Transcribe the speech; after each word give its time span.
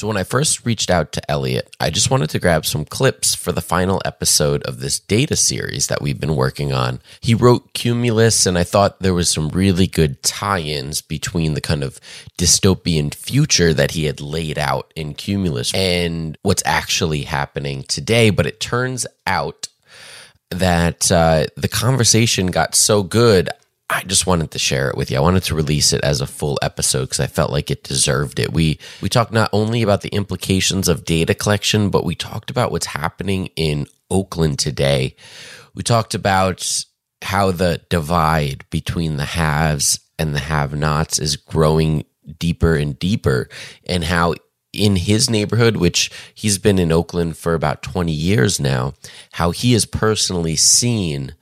So, 0.00 0.06
when 0.06 0.16
I 0.16 0.24
first 0.24 0.64
reached 0.64 0.88
out 0.88 1.12
to 1.12 1.30
Eliot, 1.30 1.76
I 1.78 1.90
just 1.90 2.10
wanted 2.10 2.30
to 2.30 2.38
grab 2.38 2.64
some 2.64 2.86
clips 2.86 3.34
for 3.34 3.52
the 3.52 3.60
final 3.60 4.00
episode 4.06 4.62
of 4.62 4.80
this 4.80 4.98
data 4.98 5.36
series 5.36 5.88
that 5.88 6.00
we've 6.00 6.18
been 6.18 6.36
working 6.36 6.72
on. 6.72 7.00
He 7.20 7.34
wrote 7.34 7.74
Cumulus, 7.74 8.46
and 8.46 8.56
I 8.56 8.64
thought 8.64 9.00
there 9.00 9.12
was 9.12 9.28
some 9.28 9.50
really 9.50 9.86
good 9.86 10.22
tie 10.22 10.60
ins 10.60 11.02
between 11.02 11.52
the 11.52 11.60
kind 11.60 11.84
of 11.84 12.00
dystopian 12.38 13.12
future 13.12 13.74
that 13.74 13.90
he 13.90 14.06
had 14.06 14.22
laid 14.22 14.58
out 14.58 14.90
in 14.96 15.12
Cumulus 15.12 15.74
and 15.74 16.38
what's 16.40 16.62
actually 16.64 17.24
happening 17.24 17.82
today. 17.82 18.30
But 18.30 18.46
it 18.46 18.58
turns 18.58 19.06
out 19.26 19.68
that 20.50 21.12
uh, 21.12 21.44
the 21.58 21.68
conversation 21.68 22.46
got 22.46 22.74
so 22.74 23.02
good, 23.02 23.50
I 23.90 24.04
just 24.04 24.26
wanted 24.26 24.52
to 24.52 24.58
share 24.58 24.88
it 24.88 24.96
with 24.96 25.10
you. 25.10 25.16
I 25.16 25.20
wanted 25.20 25.42
to 25.44 25.54
release 25.56 25.92
it 25.92 26.02
as 26.04 26.20
a 26.20 26.26
full 26.26 26.58
episode 26.62 27.06
because 27.06 27.18
I 27.20 27.26
felt 27.26 27.50
like 27.50 27.70
it 27.70 27.82
deserved 27.82 28.38
it. 28.38 28.52
We 28.52 28.78
we 29.02 29.08
talked 29.08 29.32
not 29.32 29.50
only 29.52 29.82
about 29.82 30.02
the 30.02 30.10
implications 30.10 30.88
of 30.88 31.04
data 31.04 31.34
collection, 31.34 31.90
but 31.90 32.04
we 32.04 32.14
talked 32.14 32.50
about 32.50 32.70
what's 32.70 32.86
happening 32.86 33.50
in 33.56 33.86
Oakland 34.08 34.60
today. 34.60 35.16
We 35.74 35.82
talked 35.82 36.14
about 36.14 36.84
how 37.22 37.50
the 37.50 37.82
divide 37.90 38.64
between 38.70 39.16
the 39.16 39.24
haves 39.24 39.98
and 40.18 40.34
the 40.34 40.40
have-nots 40.40 41.18
is 41.18 41.36
growing 41.36 42.04
deeper 42.38 42.76
and 42.76 42.98
deeper 42.98 43.48
and 43.86 44.04
how 44.04 44.34
in 44.72 44.96
his 44.96 45.28
neighborhood, 45.28 45.76
which 45.76 46.10
he's 46.32 46.58
been 46.58 46.78
in 46.78 46.92
Oakland 46.92 47.36
for 47.36 47.54
about 47.54 47.82
20 47.82 48.12
years 48.12 48.60
now, 48.60 48.94
how 49.32 49.50
he 49.50 49.72
has 49.72 49.84
personally 49.84 50.54
seen 50.54 51.34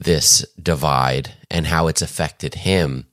this 0.00 0.44
divide 0.60 1.34
and 1.50 1.66
how 1.66 1.86
it's 1.86 2.02
affected 2.02 2.54
him. 2.54 3.06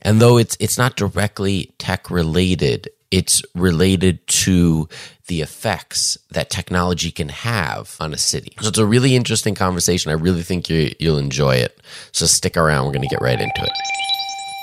And 0.00 0.20
though 0.20 0.38
it's 0.38 0.56
it's 0.58 0.78
not 0.78 0.96
directly 0.96 1.74
tech 1.78 2.10
related, 2.10 2.88
it's 3.10 3.42
related 3.54 4.26
to 4.26 4.88
the 5.26 5.42
effects 5.42 6.18
that 6.30 6.50
technology 6.50 7.10
can 7.10 7.28
have 7.28 7.96
on 8.00 8.12
a 8.12 8.18
city. 8.18 8.52
So 8.60 8.68
it's 8.68 8.78
a 8.78 8.86
really 8.86 9.14
interesting 9.14 9.54
conversation. 9.54 10.10
I 10.10 10.14
really 10.14 10.42
think 10.42 10.68
you, 10.68 10.92
you'll 10.98 11.18
enjoy 11.18 11.56
it. 11.56 11.80
So 12.10 12.26
stick 12.26 12.56
around. 12.56 12.86
We're 12.86 12.92
going 12.92 13.08
to 13.08 13.08
get 13.08 13.20
right 13.20 13.40
into 13.40 13.62
it. 13.62 13.72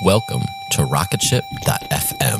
Welcome 0.06 0.42
to 0.74 0.84
Rocketship.fm, 0.84 2.40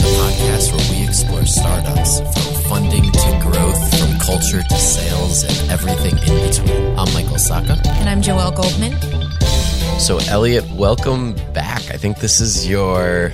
podcast 0.00 0.72
where 0.72 0.90
we 0.90 0.95
explore 1.18 1.46
startups 1.46 2.20
from 2.20 2.62
funding 2.68 3.10
to 3.10 3.38
growth, 3.40 3.98
from 3.98 4.18
culture 4.18 4.62
to 4.62 4.76
sales, 4.76 5.44
and 5.44 5.70
everything 5.70 6.12
in 6.28 6.46
between. 6.46 6.98
I'm 6.98 7.10
Michael 7.14 7.38
Sacca. 7.38 7.86
And 7.86 8.06
I'm 8.10 8.20
Joelle 8.20 8.54
Goldman. 8.54 8.92
So, 9.98 10.18
Eliot, 10.28 10.70
welcome 10.72 11.32
back. 11.54 11.90
I 11.90 11.96
think 11.96 12.18
this 12.18 12.42
is 12.42 12.68
your 12.68 13.30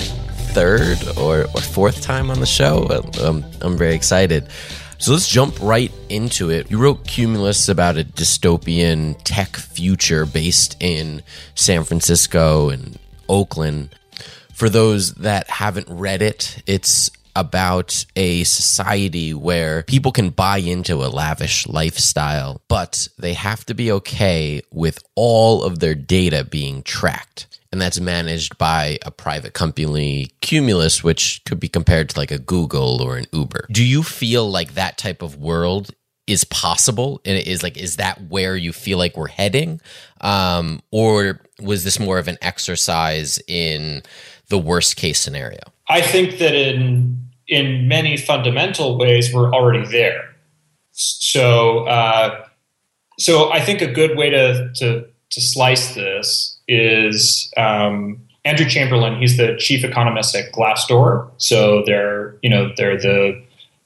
third 0.55 0.97
or, 1.19 1.47
or 1.53 1.61
fourth 1.61 2.03
time 2.03 2.31
on 2.31 2.39
the 2.39 2.47
show. 2.47 2.87
Um, 3.21 3.45
I'm 3.63 3.77
very 3.77 3.97
excited. 3.97 4.47
So 4.99 5.11
let's 5.11 5.27
jump 5.27 5.61
right 5.61 5.91
into 6.09 6.51
it. 6.51 6.71
You 6.71 6.79
wrote 6.79 7.05
Cumulus 7.05 7.69
about 7.69 7.99
a 7.99 8.05
dystopian 8.05 9.21
tech 9.25 9.57
future 9.57 10.25
based 10.25 10.77
in 10.79 11.25
San 11.57 11.83
Francisco 11.83 12.69
and 12.69 12.97
Oakland. 13.29 13.89
For 14.55 14.69
those 14.69 15.15
that 15.15 15.51
haven't 15.51 15.89
read 15.89 16.23
it, 16.23 16.63
it's 16.69 17.11
about 17.35 18.05
a 18.17 18.45
society 18.45 19.35
where 19.35 19.83
people 19.85 20.13
can 20.13 20.31
buy 20.31 20.59
into 20.59 20.97
a 20.97 21.09
lavish 21.09 21.67
lifestyle, 21.67 22.61
but 22.69 23.09
they 23.19 23.35
have 23.35 23.65
to 23.67 23.75
be 23.75 23.91
okay 23.93 24.63
with 24.71 24.99
all 25.15 25.65
of 25.65 25.79
their 25.79 25.95
data 25.95 26.45
being 26.45 26.83
tracked. 26.83 27.47
and 27.73 27.81
that's 27.81 27.99
managed 27.99 28.59
by 28.59 28.99
a 29.01 29.11
private 29.11 29.55
company, 29.55 30.29
Cumulus, 30.43 31.03
which 31.03 31.41
could 31.47 31.59
be 31.59 31.69
compared 31.71 32.11
to 32.11 32.19
like 32.19 32.31
a 32.31 32.39
Google 32.39 33.01
or 33.01 33.17
an 33.17 33.25
Uber. 33.33 33.67
Do 33.71 33.83
you 33.83 34.03
feel 34.03 34.51
like 34.51 34.75
that 34.75 34.99
type 34.99 35.23
of 35.23 35.37
world 35.37 35.95
is 36.27 36.45
possible 36.45 37.21
and 37.25 37.37
it 37.37 37.47
is 37.47 37.63
like 37.63 37.77
is 37.77 37.97
that 37.97 38.29
where 38.29 38.57
you 38.57 38.73
feel 38.73 38.97
like 38.97 39.17
we're 39.17 39.27
heading 39.27 39.81
um, 40.21 40.81
or 40.93 41.41
was 41.61 41.83
this 41.83 41.99
more 41.99 42.19
of 42.19 42.29
an 42.29 42.39
exercise 42.41 43.41
in 43.49 44.03
the 44.53 44.59
worst 44.59 44.97
case 44.97 45.19
scenario? 45.19 45.59
I 45.89 46.03
think 46.03 46.39
that 46.39 46.55
in 46.55 47.19
in 47.49 47.89
many 47.89 48.17
fundamental 48.17 48.99
ways 48.99 49.35
we're 49.35 49.53
already 49.53 49.85
there. 49.91 50.37
So 50.93 51.87
uh, 51.87 52.45
so 53.19 53.53
i 53.53 53.61
think 53.61 53.81
a 53.81 53.87
good 53.87 54.17
way 54.17 54.31
to 54.31 54.71
to 54.77 55.07
to 55.31 55.41
slice 55.41 55.95
this 55.95 56.59
is 56.69 57.51
um, 57.57 58.21
andrew 58.45 58.69
chamberlain 58.69 59.19
he's 59.19 59.37
the 59.37 59.57
chief 59.59 59.85
economist 59.85 60.35
at 60.37 60.53
glassdoor. 60.53 61.31
So 61.39 61.83
they're 61.87 62.37
you 62.43 62.51
know 62.51 62.73
they're 62.77 62.99
the 62.99 63.43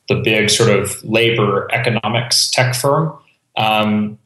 the 0.08 0.16
big 0.16 0.50
sort 0.50 0.70
of 0.70 1.02
labor 1.04 1.68
economics 1.72 2.50
tech 2.50 2.74
firm. 2.74 3.16
Um, 3.56 4.18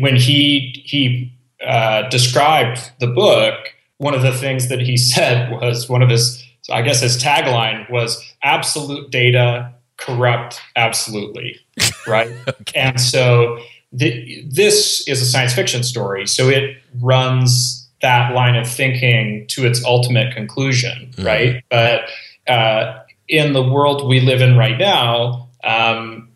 when 0.00 0.16
he 0.16 0.82
he 0.84 1.32
uh, 1.66 2.08
described 2.08 2.92
the 3.00 3.06
book, 3.06 3.54
one 3.98 4.14
of 4.14 4.22
the 4.22 4.32
things 4.32 4.68
that 4.68 4.80
he 4.80 4.96
said 5.14 5.50
was 5.50 5.88
one 5.88 6.02
of 6.02 6.08
his, 6.08 6.42
I 6.70 6.82
guess 6.82 7.00
his 7.00 7.22
tagline 7.22 7.90
was 7.90 8.22
"absolute 8.42 9.10
data 9.10 9.72
corrupt 9.96 10.60
absolutely," 10.76 11.60
right? 12.06 12.30
okay. 12.48 12.80
And 12.80 13.00
so 13.00 13.58
th- 13.98 14.44
this 14.48 15.06
is 15.08 15.22
a 15.22 15.26
science 15.26 15.54
fiction 15.54 15.82
story, 15.82 16.26
so 16.26 16.48
it 16.48 16.76
runs 17.00 17.88
that 18.02 18.34
line 18.34 18.56
of 18.56 18.68
thinking 18.68 19.46
to 19.48 19.66
its 19.66 19.84
ultimate 19.84 20.34
conclusion, 20.34 21.10
mm-hmm. 21.12 21.24
right? 21.24 21.64
But 21.70 22.02
uh, 22.46 23.00
in 23.28 23.52
the 23.52 23.62
world 23.62 24.06
we 24.08 24.20
live 24.20 24.40
in 24.40 24.56
right 24.56 24.78
now, 24.78 25.48
um, 25.64 26.28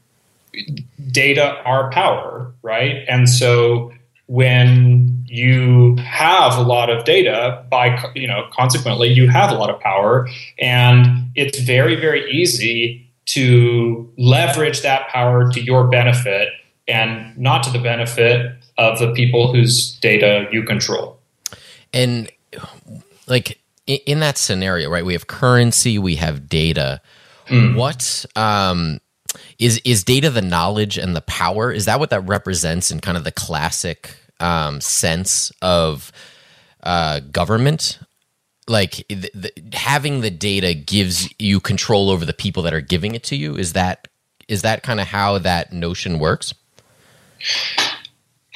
data 1.10 1.60
are 1.64 1.90
power, 1.90 2.52
right? 2.62 3.04
And 3.08 3.28
so 3.28 3.92
when 4.26 5.19
you 5.30 5.94
have 5.98 6.58
a 6.58 6.62
lot 6.62 6.90
of 6.90 7.04
data, 7.04 7.64
by 7.70 8.04
you 8.16 8.26
know, 8.26 8.48
consequently, 8.52 9.08
you 9.08 9.30
have 9.30 9.52
a 9.52 9.54
lot 9.54 9.70
of 9.70 9.78
power, 9.78 10.28
and 10.58 11.30
it's 11.36 11.60
very, 11.60 11.94
very 11.94 12.28
easy 12.32 13.08
to 13.26 14.12
leverage 14.18 14.82
that 14.82 15.06
power 15.08 15.48
to 15.52 15.60
your 15.60 15.86
benefit 15.86 16.48
and 16.88 17.38
not 17.38 17.62
to 17.62 17.70
the 17.70 17.78
benefit 17.78 18.52
of 18.76 18.98
the 18.98 19.12
people 19.12 19.52
whose 19.52 19.96
data 20.00 20.48
you 20.50 20.64
control. 20.64 21.20
And 21.92 22.28
like 23.28 23.60
in 23.86 24.18
that 24.18 24.36
scenario, 24.36 24.90
right? 24.90 25.04
We 25.04 25.12
have 25.12 25.28
currency, 25.28 25.96
we 25.96 26.16
have 26.16 26.48
data. 26.48 27.00
Mm. 27.46 27.76
What 27.76 28.26
um, 28.34 29.00
is 29.60 29.80
is 29.84 30.02
data 30.02 30.28
the 30.28 30.42
knowledge 30.42 30.98
and 30.98 31.14
the 31.14 31.20
power? 31.20 31.70
Is 31.70 31.84
that 31.84 32.00
what 32.00 32.10
that 32.10 32.22
represents 32.22 32.90
in 32.90 32.98
kind 32.98 33.16
of 33.16 33.22
the 33.22 33.30
classic 33.30 34.16
um, 34.40 34.80
sense 34.80 35.52
of 35.62 36.12
uh, 36.82 37.20
government? 37.20 37.98
Like 38.68 39.04
the, 39.08 39.30
the, 39.34 39.52
having 39.72 40.20
the 40.20 40.30
data 40.30 40.74
gives 40.74 41.28
you 41.38 41.60
control 41.60 42.10
over 42.10 42.24
the 42.24 42.32
people 42.32 42.62
that 42.64 42.74
are 42.74 42.80
giving 42.80 43.14
it 43.14 43.24
to 43.24 43.36
you. 43.36 43.56
Is 43.56 43.72
that 43.72 44.08
is 44.48 44.62
that 44.62 44.82
kind 44.82 45.00
of 45.00 45.06
how 45.06 45.38
that 45.38 45.72
notion 45.72 46.18
works? 46.18 46.54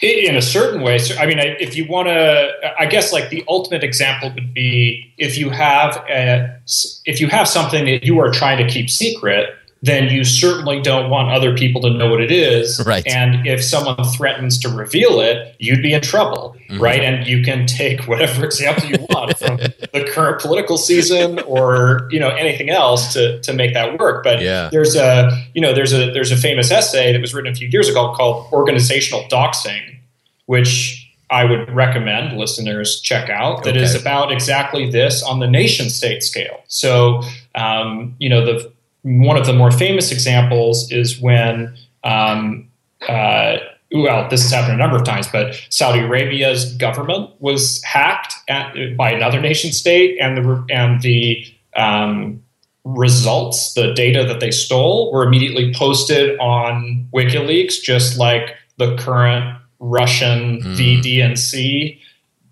in 0.03 0.37
a 0.37 0.43
certain 0.43 0.83
way 0.83 0.99
so 0.99 1.15
i 1.17 1.27
mean 1.27 1.39
if 1.39 1.77
you 1.77 1.87
want 1.87 2.09
to 2.09 2.51
i 2.79 2.85
guess 2.85 3.13
like 3.13 3.31
the 3.31 3.45
ultimate 3.49 3.83
example 3.83 4.31
would 4.35 4.53
be 4.53 5.13
if 5.19 5.39
you 5.39 5.51
have 5.51 5.97
a, 6.09 6.61
if 7.05 7.21
you 7.21 7.29
have 7.29 7.49
something 7.49 7.85
that 7.85 8.03
you 8.03 8.19
are 8.19 8.31
trying 8.31 8.59
to 8.59 8.71
keep 8.71 8.91
secret 8.91 9.55
then 9.85 10.09
you 10.09 10.25
certainly 10.25 10.81
don't 10.81 11.11
want 11.11 11.31
other 11.31 11.55
people 11.55 11.83
to 11.83 11.91
know 11.91 12.09
what 12.09 12.23
it 12.23 12.33
is. 12.33 12.83
Right. 12.87 13.07
And 13.07 13.47
if 13.47 13.63
someone 13.63 14.03
threatens 14.17 14.59
to 14.61 14.71
reveal 14.71 15.21
it, 15.21 15.55
you'd 15.59 15.83
be 15.83 15.93
in 15.93 16.01
trouble, 16.01 16.57
mm-hmm. 16.71 16.81
right? 16.81 17.03
And 17.03 17.27
you 17.27 17.43
can 17.43 17.67
take 17.67 18.09
whatever 18.09 18.45
example 18.47 18.89
you 18.89 18.97
want 19.11 19.37
from 19.37 19.59
the 19.59 20.11
current 20.11 20.41
political 20.41 20.79
season 20.79 21.39
or 21.41 22.09
you 22.11 22.19
know 22.19 22.31
anything 22.31 22.71
else 22.71 23.13
to 23.13 23.41
to 23.43 23.53
make 23.53 23.75
that 23.75 23.99
work. 23.99 24.25
But 24.25 24.41
yeah. 24.41 24.71
there's 24.73 24.97
a 24.97 25.31
you 25.53 25.61
know 25.61 25.75
there's 25.75 25.93
a 25.93 26.11
there's 26.13 26.33
a 26.33 26.37
famous 26.37 26.71
essay 26.71 27.13
that 27.13 27.21
was 27.21 27.35
written 27.35 27.53
a 27.53 27.55
few 27.55 27.69
years 27.69 27.89
ago 27.89 28.15
called 28.15 28.51
"Organizational 28.53 29.25
Doxing," 29.25 29.99
which 30.47 31.05
I 31.29 31.45
would 31.45 31.71
recommend 31.71 32.39
listeners 32.39 33.01
check 33.03 33.29
out. 33.29 33.65
That 33.65 33.77
okay. 33.77 33.85
is 33.85 33.95
about 33.95 34.33
exactly 34.33 34.91
this 34.91 35.23
on 35.23 35.41
the 35.41 35.47
nation 35.47 35.91
state 35.91 36.23
scale. 36.23 36.63
So, 36.69 37.23
um, 37.55 38.15
you 38.19 38.29
know, 38.31 38.47
the 38.47 38.73
one 39.05 39.37
of 39.37 39.47
the 39.47 39.53
more 39.53 39.71
famous 39.71 40.11
examples 40.11 40.91
is 40.91 41.21
when, 41.21 41.77
um, 42.05 42.69
uh, 43.07 43.57
well, 43.93 44.29
this 44.31 44.43
has 44.43 44.51
happened 44.51 44.75
a 44.75 44.77
number 44.79 44.97
of 44.97 45.05
times, 45.05 45.29
but 45.29 45.55
Saudi 45.69 46.01
Arabia's 46.01 46.75
government 46.77 47.31
was 47.39 47.83
hacked 47.85 48.35
at, 48.49 48.97
by 48.97 49.13
another 49.13 49.41
nation 49.41 49.73
state, 49.73 50.19
and 50.21 50.39
the 50.39 50.67
and 50.71 51.03
the 51.03 51.45
um, 51.77 52.43
results, 52.85 53.75
the 53.75 53.93
data 53.93 54.25
that 54.25 54.41
they 54.41 54.51
stole, 54.51 55.13
were 55.13 55.23
immediately 55.25 55.73
posted 55.75 56.39
on 56.41 57.07
WikiLeaks, 57.13 57.83
just 57.83 58.19
like 58.19 58.57
the 58.79 58.97
current 58.97 59.59
Russian 59.81 60.63
mm. 60.63 60.77
VDNC 61.03 62.01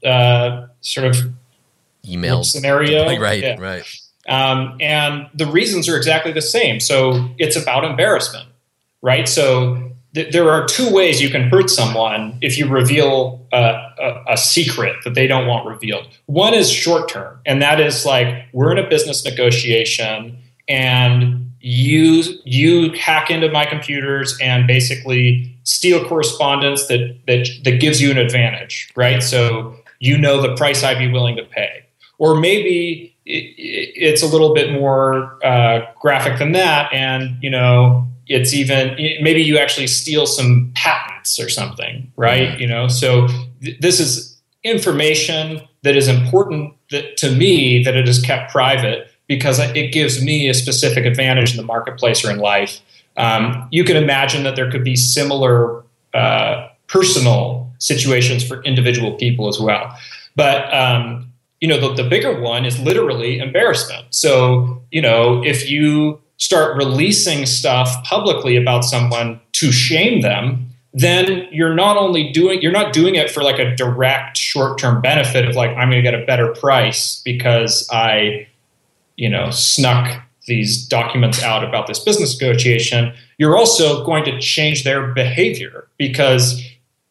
uh, 0.05 0.66
sort 0.82 1.06
of 1.06 1.32
email 2.06 2.44
scenario. 2.44 3.06
right, 3.19 3.43
yeah. 3.43 3.56
right. 3.58 4.01
Um, 4.28 4.76
and 4.80 5.28
the 5.34 5.46
reasons 5.46 5.88
are 5.88 5.96
exactly 5.96 6.32
the 6.32 6.42
same. 6.42 6.80
So 6.80 7.28
it's 7.38 7.56
about 7.56 7.84
embarrassment, 7.84 8.48
right? 9.02 9.28
So 9.28 9.92
th- 10.14 10.32
there 10.32 10.50
are 10.50 10.66
two 10.66 10.92
ways 10.92 11.20
you 11.20 11.28
can 11.28 11.48
hurt 11.48 11.70
someone 11.70 12.38
if 12.40 12.56
you 12.56 12.69
reveal 12.69 13.46
a, 13.52 13.56
a, 13.98 14.24
a 14.30 14.36
secret 14.36 14.96
that 15.04 15.14
they 15.14 15.26
don't 15.26 15.46
want 15.46 15.66
revealed. 15.66 16.06
One 16.26 16.54
is 16.54 16.70
short 16.70 17.08
term, 17.08 17.40
and 17.46 17.60
that 17.62 17.80
is 17.80 18.06
like 18.06 18.46
we're 18.52 18.72
in 18.72 18.78
a 18.78 18.88
business 18.88 19.24
negotiation 19.24 20.38
and 20.69 21.52
you 21.60 22.22
you 22.44 22.92
hack 22.92 23.30
into 23.30 23.50
my 23.50 23.64
computers 23.64 24.36
and 24.40 24.66
basically 24.66 25.56
steal 25.64 26.04
correspondence 26.06 26.86
that 26.88 27.19
that 27.26 27.48
that 27.64 27.80
gives 27.80 28.00
you 28.00 28.10
an 28.10 28.19
advantage, 28.19 28.92
right? 28.96 29.22
So 29.22 29.76
you 30.00 30.19
know 30.19 30.40
the 30.42 30.54
price 30.56 30.82
I'd 30.82 30.98
be 30.98 31.10
willing 31.10 31.36
to 31.36 31.44
pay. 31.44 31.84
Or 32.19 32.38
maybe 32.38 33.11
it's 33.24 34.22
a 34.22 34.26
little 34.26 34.54
bit 34.54 34.72
more 34.72 35.38
uh, 35.44 35.86
graphic 36.00 36.38
than 36.38 36.52
that, 36.52 36.93
and 36.93 37.36
you 37.43 37.50
know 37.50 38.06
it's 38.26 38.52
even 38.52 38.94
maybe 39.22 39.43
you 39.43 39.58
actually 39.58 39.86
steal 39.86 40.26
some 40.26 40.72
patents 40.74 41.38
or 41.38 41.48
something, 41.48 42.10
right? 42.17 42.58
You 42.58 42.67
know, 42.67 42.88
so 42.88 43.29
th- 43.62 43.79
this 43.81 44.00
is 44.00 44.41
information 44.64 45.60
that 45.82 45.96
is 45.96 46.08
important 46.08 46.74
that, 46.91 47.17
to 47.19 47.32
me 47.32 47.82
that 47.82 47.96
it 47.96 48.08
is 48.08 48.20
kept 48.20 48.52
private 48.52 49.10
because 49.26 49.58
it 49.58 49.93
gives 49.93 50.22
me 50.22 50.48
a 50.48 50.55
specific 50.55 51.05
advantage 51.05 51.52
in 51.52 51.56
the 51.56 51.62
marketplace 51.62 52.24
or 52.24 52.31
in 52.31 52.38
life. 52.38 52.81
Um, 53.17 53.69
you 53.70 53.84
can 53.84 53.96
imagine 53.96 54.44
that 54.44 54.56
there 54.56 54.70
could 54.70 54.84
be 54.84 54.96
similar 54.96 55.84
uh, 56.14 56.69
personal 56.86 57.70
situations 57.79 58.46
for 58.46 58.62
individual 58.62 59.12
people 59.14 59.48
as 59.48 59.58
well. 59.58 59.96
But 60.36 60.72
um, 60.72 61.31
you 61.62 61.69
know, 61.69 61.78
the, 61.78 62.02
the 62.02 62.08
bigger 62.08 62.40
one 62.40 62.64
is 62.64 62.81
literally 62.81 63.38
embarrassment. 63.38 64.04
So, 64.10 64.82
you 64.90 65.00
know, 65.00 65.44
if 65.44 65.70
you 65.70 66.20
start 66.36 66.76
releasing 66.76 67.46
stuff 67.46 68.02
publicly 68.02 68.56
about 68.56 68.84
someone 68.84 69.40
to 69.52 69.70
shame 69.70 70.22
them, 70.22 70.69
then 70.92 71.46
you're 71.52 71.72
not 71.72 71.96
only 71.96 72.32
doing 72.32 72.60
you're 72.60 72.72
not 72.72 72.92
doing 72.92 73.14
it 73.14 73.31
for 73.31 73.44
like 73.44 73.60
a 73.60 73.76
direct 73.76 74.36
short-term 74.36 75.00
benefit 75.00 75.48
of 75.48 75.54
like 75.54 75.70
I'm 75.70 75.88
going 75.88 76.02
to 76.02 76.10
get 76.10 76.20
a 76.20 76.26
better 76.26 76.52
price 76.52 77.22
because 77.24 77.88
I 77.90 78.48
you 79.16 79.31
know 79.31 79.50
snuck 79.50 80.20
these 80.46 80.84
documents 80.84 81.42
out 81.42 81.64
about 81.64 81.86
this 81.86 82.00
business 82.00 82.38
negotiation 82.38 83.14
you're 83.38 83.56
also 83.56 84.04
going 84.04 84.24
to 84.24 84.38
change 84.38 84.84
their 84.84 85.14
behavior 85.14 85.88
because 85.96 86.60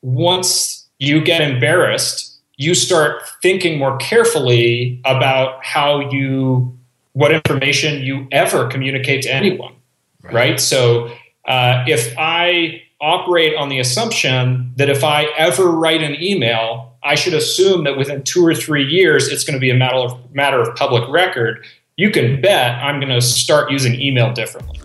once 0.03 0.87
you 0.99 1.23
get 1.23 1.41
embarrassed 1.41 2.30
you 2.61 2.75
start 2.75 3.23
thinking 3.41 3.79
more 3.79 3.97
carefully 3.97 5.01
about 5.03 5.65
how 5.65 5.99
you 6.11 6.77
what 7.13 7.31
information 7.31 8.03
you 8.03 8.27
ever 8.31 8.67
communicate 8.67 9.23
to 9.23 9.33
anyone 9.33 9.73
right, 10.21 10.33
right? 10.33 10.59
so 10.59 11.07
uh, 11.45 11.83
if 11.87 12.13
i 12.19 12.81
operate 13.01 13.55
on 13.55 13.69
the 13.69 13.79
assumption 13.79 14.71
that 14.75 14.89
if 14.89 15.03
i 15.03 15.23
ever 15.37 15.71
write 15.71 16.03
an 16.03 16.15
email 16.21 16.95
i 17.03 17.15
should 17.15 17.33
assume 17.33 17.83
that 17.83 17.97
within 17.97 18.21
two 18.21 18.45
or 18.45 18.53
three 18.53 18.85
years 18.85 19.27
it's 19.27 19.43
going 19.43 19.55
to 19.55 19.59
be 19.59 19.71
a 19.71 19.75
matter 19.75 19.97
of, 19.97 20.31
matter 20.31 20.61
of 20.61 20.75
public 20.75 21.03
record 21.09 21.65
you 21.97 22.11
can 22.11 22.39
bet 22.41 22.75
i'm 22.83 22.99
going 22.99 23.11
to 23.11 23.21
start 23.21 23.71
using 23.71 23.99
email 23.99 24.31
differently. 24.33 24.79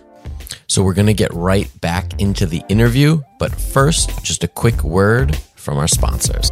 So 0.69 0.83
we're 0.83 0.95
going 0.95 1.07
to 1.07 1.13
get 1.13 1.33
right 1.33 1.69
back 1.79 2.19
into 2.19 2.47
the 2.47 2.63
interview 2.69 3.21
but 3.37 3.53
first 3.53 4.23
just 4.23 4.43
a 4.43 4.47
quick 4.47 4.83
word 4.83 5.35
from 5.55 5.77
our 5.77 5.87
sponsors 5.87 6.51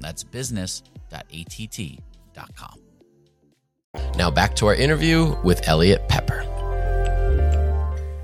That's 0.00 0.24
business.att.com. 0.24 2.80
Now 4.16 4.30
back 4.30 4.54
to 4.56 4.66
our 4.66 4.74
interview 4.74 5.36
with 5.42 5.68
Eliot 5.68 6.08
Peper. 6.08 6.46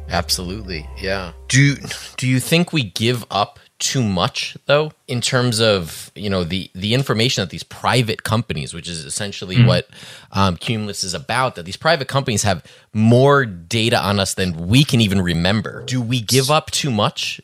Absolutely. 0.08 0.88
Yeah. 0.98 1.32
Do 1.48 1.76
do 2.16 2.28
you 2.28 2.40
think 2.40 2.72
we 2.72 2.84
give 2.84 3.24
up 3.30 3.58
too 3.78 4.02
much 4.02 4.56
though 4.66 4.92
in 5.06 5.20
terms 5.20 5.60
of 5.60 6.10
you 6.14 6.30
know 6.30 6.44
the 6.44 6.70
the 6.74 6.94
information 6.94 7.42
that 7.42 7.50
these 7.50 7.62
private 7.62 8.22
companies 8.22 8.72
which 8.72 8.88
is 8.88 9.04
essentially 9.04 9.56
mm. 9.56 9.66
what 9.66 9.86
um, 10.32 10.56
cumulus 10.56 11.04
is 11.04 11.12
about 11.12 11.56
that 11.56 11.64
these 11.64 11.76
private 11.76 12.08
companies 12.08 12.42
have 12.42 12.64
more 12.94 13.44
data 13.44 14.02
on 14.02 14.18
us 14.18 14.32
than 14.32 14.66
we 14.66 14.82
can 14.82 15.02
even 15.02 15.20
remember 15.20 15.84
do 15.84 16.00
we 16.00 16.22
give 16.22 16.50
up 16.50 16.70
too 16.70 16.90
much 16.90 17.38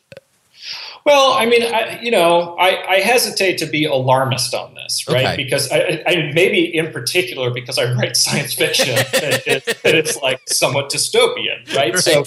well, 1.05 1.33
I 1.33 1.45
mean, 1.45 1.63
I, 1.63 1.99
you 2.01 2.11
know, 2.11 2.55
I, 2.57 2.95
I, 2.95 2.95
hesitate 2.99 3.57
to 3.57 3.65
be 3.65 3.85
alarmist 3.85 4.53
on 4.53 4.73
this, 4.73 5.05
right? 5.07 5.25
Okay. 5.25 5.35
Because 5.35 5.69
I, 5.71 6.01
I, 6.07 6.31
maybe 6.33 6.63
in 6.63 6.93
particular 6.93 7.51
because 7.51 7.77
I 7.77 7.93
write 7.93 8.15
science 8.15 8.53
fiction 8.53 8.95
that, 9.11 9.43
it, 9.45 9.65
that, 9.83 9.95
it's 9.95 10.17
like 10.21 10.39
somewhat 10.47 10.89
dystopian, 10.89 11.67
right? 11.75 11.93
right? 11.93 11.97
So, 11.97 12.23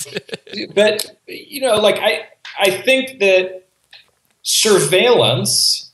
but 0.74 1.16
you 1.26 1.62
know, 1.62 1.76
like 1.76 1.96
I, 1.96 2.26
I 2.58 2.70
think 2.70 3.20
that 3.20 3.66
surveillance, 4.42 5.90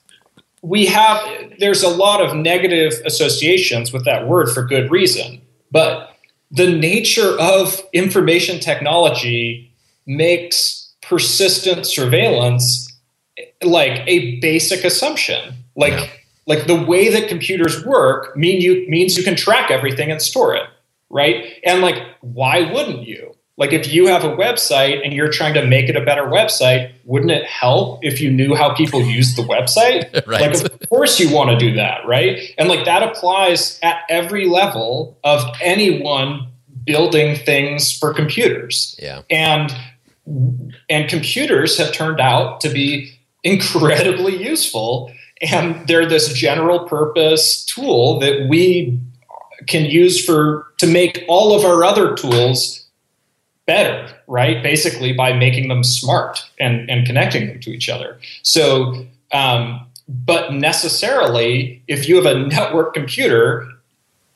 we 0.63 0.87
have 0.87 1.21
there's 1.59 1.85
a 1.85 1.89
lot 1.89 2.21
of 2.21 2.35
negative 2.35 2.95
associations 3.05 3.93
with 3.93 4.05
that 4.07 4.27
word 4.27 4.51
for 4.51 4.65
good 4.65 4.91
reason, 4.91 5.41
but 5.71 6.17
the 6.51 6.71
nature 6.71 7.39
of 7.39 7.81
information 7.93 8.61
technology 8.61 9.73
makes 10.05 10.82
persistent 11.13 11.85
surveillance 11.85 12.91
like 13.63 14.03
a 14.07 14.41
basic 14.41 14.83
assumption. 14.83 15.53
Like 15.77 15.93
yeah. 15.93 16.07
like 16.47 16.67
the 16.67 16.83
way 16.83 17.11
that 17.11 17.29
computers 17.29 17.85
work 17.85 18.35
mean 18.35 18.63
you 18.63 18.87
means 18.89 19.15
you 19.19 19.23
can 19.23 19.37
track 19.37 19.71
everything 19.71 20.11
and 20.11 20.23
store 20.23 20.57
it, 20.57 20.67
right? 21.11 21.61
And 21.67 21.83
like 21.83 22.03
why 22.23 22.73
wouldn't 22.73 23.07
you? 23.07 23.35
Like 23.59 23.75
if 23.75 23.93
you 23.93 24.07
have 24.07 24.25
a 24.25 24.35
website 24.35 25.05
and 25.05 25.13
you're 25.13 25.31
trying 25.31 25.53
to 25.53 25.67
make 25.67 25.91
it 25.91 25.97
a 25.97 26.01
better 26.01 26.23
website, 26.23 26.95
wouldn't 27.05 27.31
it 27.31 27.45
help 27.45 28.03
if 28.03 28.19
you 28.19 28.31
knew 28.31 28.55
how 28.55 28.75
people 28.75 29.03
use 29.03 29.37
the 29.37 29.43
website? 29.43 30.11
right. 30.27 30.41
Like 30.41 30.65
of 30.65 30.89
course 30.89 31.21
you 31.21 31.31
want 31.31 31.51
to 31.51 31.59
do 31.59 31.75
that, 31.75 32.07
right? 32.07 32.41
And 32.57 32.71
like 32.71 32.87
that 32.87 33.03
applies 33.03 33.79
at 33.83 34.01
every 34.09 34.47
level 34.47 35.19
of 35.25 35.43
anyone 35.61 36.49
building 36.85 37.37
things 37.37 37.93
for 37.93 38.15
computers. 38.15 38.97
Yeah. 38.99 39.21
And 39.29 39.75
and 40.89 41.09
computers 41.09 41.79
have 41.79 41.93
turned 41.93 42.21
out 42.21 42.61
to 42.61 42.69
be 42.69 43.13
incredibly 43.43 44.37
useful. 44.43 45.13
And 45.41 45.87
they're 45.89 46.07
this 46.07 46.33
general 46.33 46.87
purpose 46.87 47.65
tool 47.65 48.21
that 48.21 48.49
we 48.49 49.01
can 49.67 49.85
use 49.85 50.25
for 50.25 50.73
to 50.79 50.87
make 50.87 51.25
all 51.29 51.55
of 51.55 51.65
our 51.65 51.85
other 51.85 52.15
tools 52.15 52.87
better, 53.67 54.13
right? 54.27 54.63
Basically, 54.63 55.13
by 55.13 55.33
making 55.33 55.69
them 55.69 55.85
smart 55.85 56.45
and, 56.59 56.89
and 56.91 57.07
connecting 57.07 57.47
them 57.49 57.61
to 57.61 57.71
each 57.71 57.89
other. 57.89 58.19
So, 58.43 59.07
um, 59.33 59.87
but 60.09 60.53
necessarily, 60.53 61.83
if 61.89 62.09
you 62.09 62.17
have 62.17 62.27
a 62.27 62.47
network 62.47 62.95
computer, 62.95 63.69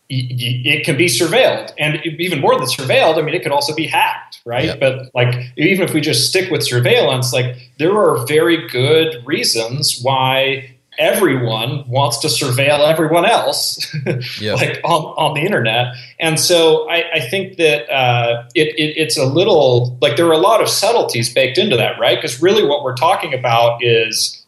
it 0.09 0.85
can 0.85 0.97
be 0.97 1.07
surveilled 1.07 1.73
and 1.79 1.97
even 2.05 2.41
more 2.41 2.57
than 2.57 2.67
surveilled 2.67 3.19
i 3.19 3.23
mean 3.23 3.35
it 3.35 3.43
could 3.43 3.53
also 3.53 3.75
be 3.75 3.87
hacked 3.87 4.41
right 4.45 4.67
yep. 4.67 4.81
but 4.81 5.11
like 5.15 5.53
even 5.57 5.85
if 5.85 5.93
we 5.93 6.01
just 6.01 6.29
stick 6.29 6.51
with 6.51 6.63
surveillance 6.63 7.33
like 7.33 7.57
there 7.79 7.93
are 7.93 8.25
very 8.27 8.69
good 8.69 9.17
reasons 9.27 9.99
why 10.03 10.71
everyone 10.99 11.87
wants 11.89 12.19
to 12.19 12.29
surveil 12.29 12.89
everyone 12.89 13.27
else 13.27 13.95
yep. 14.41 14.57
like 14.57 14.81
on, 14.85 15.03
on 15.19 15.35
the 15.35 15.41
internet 15.41 15.95
and 16.21 16.39
so 16.39 16.89
i, 16.89 17.05
I 17.15 17.21
think 17.21 17.57
that 17.57 17.93
uh, 17.93 18.45
it, 18.55 18.69
it, 18.79 18.97
it's 18.97 19.19
a 19.19 19.27
little 19.27 19.99
like 20.01 20.17
there 20.17 20.27
are 20.27 20.33
a 20.33 20.39
lot 20.39 20.63
of 20.63 20.69
subtleties 20.69 21.33
baked 21.35 21.59
into 21.59 21.77
that 21.77 21.99
right 21.99 22.17
because 22.17 22.41
really 22.41 22.65
what 22.65 22.85
we're 22.85 22.97
talking 22.97 23.35
about 23.35 23.83
is 23.83 24.45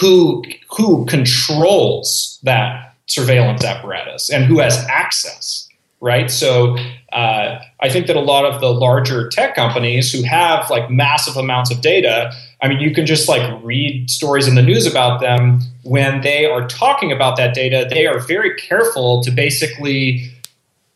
who 0.00 0.44
who 0.68 1.06
controls 1.06 2.38
that 2.42 2.89
surveillance 3.10 3.64
apparatus 3.64 4.30
and 4.30 4.44
who 4.44 4.60
has 4.60 4.78
access, 4.88 5.68
right? 6.00 6.30
So 6.30 6.76
uh, 7.12 7.58
I 7.80 7.88
think 7.88 8.06
that 8.06 8.16
a 8.16 8.20
lot 8.20 8.44
of 8.44 8.60
the 8.60 8.72
larger 8.72 9.28
tech 9.28 9.56
companies 9.56 10.12
who 10.12 10.22
have 10.22 10.70
like 10.70 10.90
massive 10.90 11.36
amounts 11.36 11.72
of 11.72 11.80
data, 11.80 12.32
I 12.62 12.68
mean, 12.68 12.78
you 12.78 12.94
can 12.94 13.06
just 13.06 13.28
like 13.28 13.60
read 13.64 14.08
stories 14.08 14.46
in 14.46 14.54
the 14.54 14.62
news 14.62 14.86
about 14.86 15.20
them. 15.20 15.60
When 15.82 16.20
they 16.20 16.46
are 16.46 16.68
talking 16.68 17.10
about 17.10 17.36
that 17.36 17.52
data, 17.52 17.86
they 17.90 18.06
are 18.06 18.20
very 18.20 18.54
careful 18.54 19.22
to 19.24 19.32
basically 19.32 20.30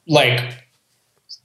like 0.06 0.63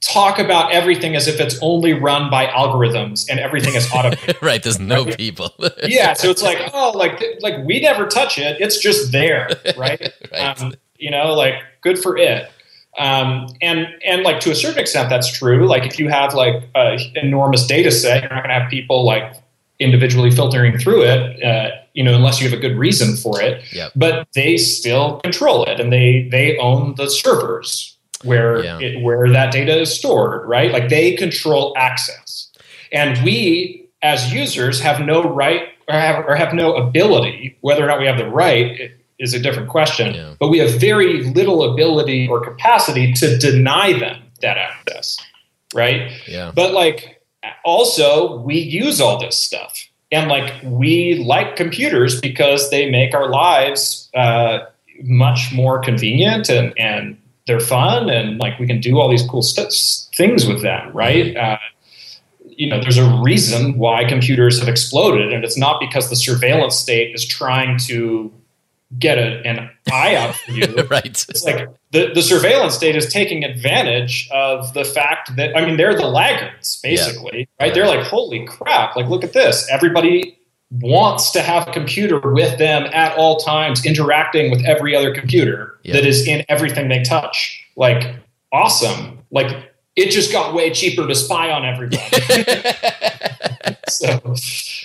talk 0.00 0.38
about 0.38 0.72
everything 0.72 1.14
as 1.14 1.28
if 1.28 1.40
it's 1.40 1.58
only 1.60 1.92
run 1.92 2.30
by 2.30 2.46
algorithms 2.46 3.28
and 3.28 3.38
everything 3.38 3.74
is 3.74 3.90
automated. 3.94 4.36
right, 4.42 4.62
there's 4.62 4.80
no 4.80 5.04
right? 5.04 5.16
people. 5.16 5.52
yeah, 5.84 6.14
so 6.14 6.30
it's 6.30 6.42
like, 6.42 6.58
oh, 6.72 6.92
like 6.94 7.22
like 7.40 7.64
we 7.64 7.80
never 7.80 8.06
touch 8.06 8.38
it. 8.38 8.60
It's 8.60 8.78
just 8.78 9.12
there, 9.12 9.48
right? 9.76 10.00
right. 10.32 10.60
Um, 10.60 10.74
you 10.98 11.10
know, 11.10 11.34
like 11.34 11.54
good 11.80 11.98
for 11.98 12.16
it. 12.16 12.50
Um, 12.98 13.46
and 13.62 13.86
and 14.04 14.22
like 14.22 14.40
to 14.40 14.50
a 14.50 14.54
certain 14.54 14.78
extent, 14.78 15.10
that's 15.10 15.30
true. 15.30 15.66
Like 15.66 15.86
if 15.86 15.98
you 15.98 16.08
have 16.08 16.34
like 16.34 16.62
an 16.74 16.98
enormous 17.14 17.66
data 17.66 17.90
set, 17.90 18.22
you're 18.22 18.30
not 18.30 18.42
going 18.42 18.54
to 18.54 18.60
have 18.60 18.70
people 18.70 19.04
like 19.04 19.34
individually 19.78 20.30
filtering 20.30 20.78
through 20.78 21.02
it. 21.04 21.42
Uh, 21.42 21.70
you 21.94 22.04
know, 22.04 22.14
unless 22.14 22.40
you 22.40 22.48
have 22.48 22.56
a 22.56 22.60
good 22.60 22.76
reason 22.76 23.16
for 23.16 23.40
it. 23.40 23.62
Yep. 23.72 23.92
But 23.96 24.28
they 24.34 24.56
still 24.56 25.20
control 25.20 25.64
it, 25.64 25.80
and 25.80 25.92
they 25.92 26.28
they 26.30 26.56
own 26.58 26.94
the 26.96 27.10
servers, 27.10 27.96
where 28.22 28.64
yeah. 28.64 28.78
it, 28.78 29.02
where 29.02 29.28
that 29.30 29.52
data 29.52 29.80
is 29.80 29.94
stored, 29.94 30.48
right? 30.48 30.72
Like 30.72 30.88
they 30.88 31.14
control 31.16 31.74
access, 31.76 32.50
and 32.92 33.22
we 33.24 33.88
as 34.02 34.32
users 34.32 34.80
have 34.80 35.00
no 35.00 35.22
right 35.22 35.68
or 35.88 35.94
have, 35.94 36.24
or 36.26 36.36
have 36.36 36.54
no 36.54 36.74
ability, 36.74 37.56
whether 37.60 37.84
or 37.84 37.86
not 37.86 37.98
we 37.98 38.06
have 38.06 38.16
the 38.16 38.28
right 38.28 38.92
is 39.18 39.34
a 39.34 39.38
different 39.38 39.68
question. 39.68 40.14
Yeah. 40.14 40.34
But 40.38 40.48
we 40.48 40.58
have 40.58 40.80
very 40.80 41.24
little 41.24 41.70
ability 41.70 42.28
or 42.28 42.40
capacity 42.40 43.12
to 43.14 43.36
deny 43.38 43.98
them 43.98 44.22
that 44.40 44.56
access, 44.56 45.18
right? 45.74 46.12
Yeah. 46.26 46.52
But 46.54 46.72
like 46.72 47.22
also 47.64 48.38
we 48.38 48.58
use 48.58 49.00
all 49.00 49.18
this 49.18 49.36
stuff, 49.36 49.88
and 50.10 50.28
like 50.28 50.52
we 50.64 51.22
like 51.24 51.56
computers 51.56 52.20
because 52.20 52.70
they 52.70 52.90
make 52.90 53.14
our 53.14 53.28
lives 53.28 54.08
uh, 54.14 54.60
much 55.02 55.52
more 55.52 55.80
convenient 55.80 56.48
and 56.48 56.72
and 56.78 57.19
they're 57.50 57.58
fun 57.58 58.08
and 58.08 58.38
like 58.38 58.56
we 58.60 58.66
can 58.66 58.80
do 58.80 59.00
all 59.00 59.10
these 59.10 59.26
cool 59.26 59.42
st- 59.42 59.74
things 60.14 60.46
with 60.46 60.62
them, 60.62 60.92
right? 60.92 61.36
Uh, 61.36 61.58
you 62.44 62.70
know, 62.70 62.80
there's 62.80 62.96
a 62.96 63.20
reason 63.20 63.76
why 63.76 64.04
computers 64.04 64.60
have 64.60 64.68
exploded, 64.68 65.32
and 65.32 65.44
it's 65.44 65.58
not 65.58 65.80
because 65.80 66.10
the 66.10 66.14
surveillance 66.16 66.76
state 66.76 67.12
is 67.12 67.26
trying 67.26 67.76
to 67.78 68.32
get 69.00 69.18
a, 69.18 69.42
an 69.44 69.68
eye 69.90 70.14
out 70.14 70.36
for 70.36 70.52
you. 70.52 70.64
right. 70.90 71.04
It's 71.04 71.44
like 71.44 71.68
the, 71.90 72.12
the 72.14 72.22
surveillance 72.22 72.74
state 72.74 72.94
is 72.94 73.12
taking 73.12 73.42
advantage 73.42 74.28
of 74.30 74.72
the 74.74 74.84
fact 74.84 75.34
that, 75.34 75.56
I 75.56 75.66
mean, 75.66 75.76
they're 75.76 75.96
the 75.96 76.06
laggards, 76.06 76.80
basically, 76.82 77.48
yeah. 77.58 77.64
right? 77.66 77.74
They're 77.74 77.88
like, 77.88 78.06
holy 78.06 78.46
crap, 78.46 78.94
like, 78.94 79.08
look 79.08 79.24
at 79.24 79.32
this. 79.32 79.68
Everybody 79.70 80.38
wants 80.70 81.32
to 81.32 81.42
have 81.42 81.68
a 81.68 81.72
computer 81.72 82.20
with 82.20 82.58
them 82.58 82.84
at 82.92 83.16
all 83.18 83.38
times, 83.38 83.84
interacting 83.84 84.50
with 84.50 84.64
every 84.64 84.94
other 84.94 85.12
computer 85.12 85.78
yeah. 85.82 85.94
that 85.94 86.06
is 86.06 86.26
in 86.26 86.44
everything 86.48 86.88
they 86.88 87.02
touch. 87.02 87.64
Like, 87.76 88.16
awesome. 88.52 89.18
Like, 89.30 89.72
it 89.96 90.10
just 90.10 90.32
got 90.32 90.54
way 90.54 90.70
cheaper 90.70 91.06
to 91.06 91.14
spy 91.14 91.50
on 91.50 91.64
everybody. 91.64 92.00
so, 93.88 94.34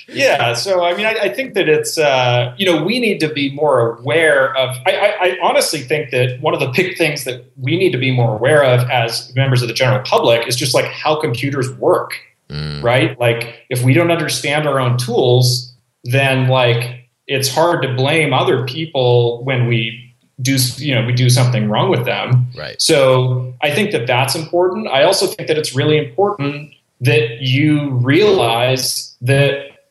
yeah. 0.07 0.53
So, 0.53 0.83
I 0.83 0.95
mean, 0.95 1.05
I, 1.05 1.13
I 1.13 1.29
think 1.33 1.53
that 1.53 1.69
it's, 1.69 1.97
uh, 1.97 2.55
you 2.57 2.65
know, 2.65 2.83
we 2.83 2.99
need 2.99 3.19
to 3.19 3.31
be 3.31 3.53
more 3.53 3.97
aware 3.97 4.55
of. 4.57 4.75
I, 4.87 4.91
I, 4.91 5.27
I, 5.27 5.37
honestly 5.43 5.81
think 5.81 6.09
that 6.11 6.41
one 6.41 6.53
of 6.53 6.59
the 6.59 6.67
big 6.75 6.97
things 6.97 7.23
that 7.25 7.45
we 7.57 7.77
need 7.77 7.91
to 7.91 7.97
be 7.97 8.11
more 8.11 8.35
aware 8.35 8.63
of 8.63 8.89
as 8.89 9.33
members 9.35 9.61
of 9.61 9.67
the 9.67 9.73
general 9.73 10.01
public 10.03 10.47
is 10.47 10.55
just 10.55 10.73
like 10.73 10.85
how 10.85 11.19
computers 11.19 11.71
work, 11.73 12.13
mm. 12.49 12.81
right? 12.81 13.19
Like, 13.19 13.65
if 13.69 13.83
we 13.83 13.93
don't 13.93 14.11
understand 14.11 14.67
our 14.67 14.79
own 14.79 14.97
tools, 14.97 15.74
then 16.05 16.47
like 16.47 17.09
it's 17.27 17.49
hard 17.49 17.81
to 17.81 17.93
blame 17.93 18.33
other 18.33 18.65
people 18.65 19.43
when 19.43 19.67
we 19.67 20.01
do 20.41 20.57
you 20.77 20.93
know 20.93 21.05
we 21.05 21.13
do 21.13 21.29
something 21.29 21.69
wrong 21.69 21.89
with 21.89 22.05
them. 22.05 22.47
Right. 22.57 22.81
so 22.81 23.53
i 23.61 23.73
think 23.73 23.91
that 23.91 24.07
that's 24.07 24.35
important. 24.35 24.87
I 24.87 25.03
also 25.03 25.27
think 25.27 25.47
that 25.47 25.57
it's 25.57 25.75
really 25.75 25.97
important 25.97 26.73
that 27.01 27.41
you 27.41 27.89
realize 27.91 29.15
that 29.21 29.85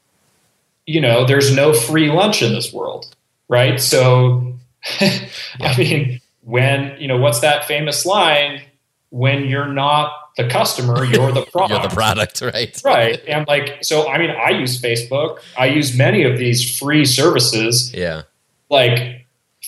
you 0.87 1.00
know 1.00 1.26
there's 1.26 1.54
no 1.54 1.73
free 1.73 2.11
lunch 2.11 2.42
in 2.42 2.52
this 2.52 2.73
world 2.73 3.14
right? 3.49 3.80
So 3.80 4.54
i 5.00 5.75
mean 5.78 6.21
when 6.42 6.97
you 6.99 7.09
know 7.09 7.16
what's 7.16 7.40
that 7.40 7.64
famous 7.64 8.04
line? 8.04 8.62
When 9.11 9.44
you're 9.44 9.73
not 9.73 10.12
the 10.37 10.49
customer 10.49 11.05
you're 11.05 11.31
the 11.33 11.43
product 11.43 11.71
You're 11.71 11.88
the 11.88 11.95
product, 11.95 12.41
right? 12.41 12.81
right 12.85 13.21
and 13.29 13.47
like 13.47 13.79
so 13.83 14.09
i 14.09 14.19
mean 14.19 14.31
i 14.31 14.50
use 14.50 14.81
facebook 14.81 15.38
i 15.57 15.67
use 15.67 15.97
many 15.97 16.25
of 16.25 16.38
these 16.38 16.76
free 16.79 17.05
services 17.05 17.93
Yeah. 17.95 18.23
like 18.71 19.21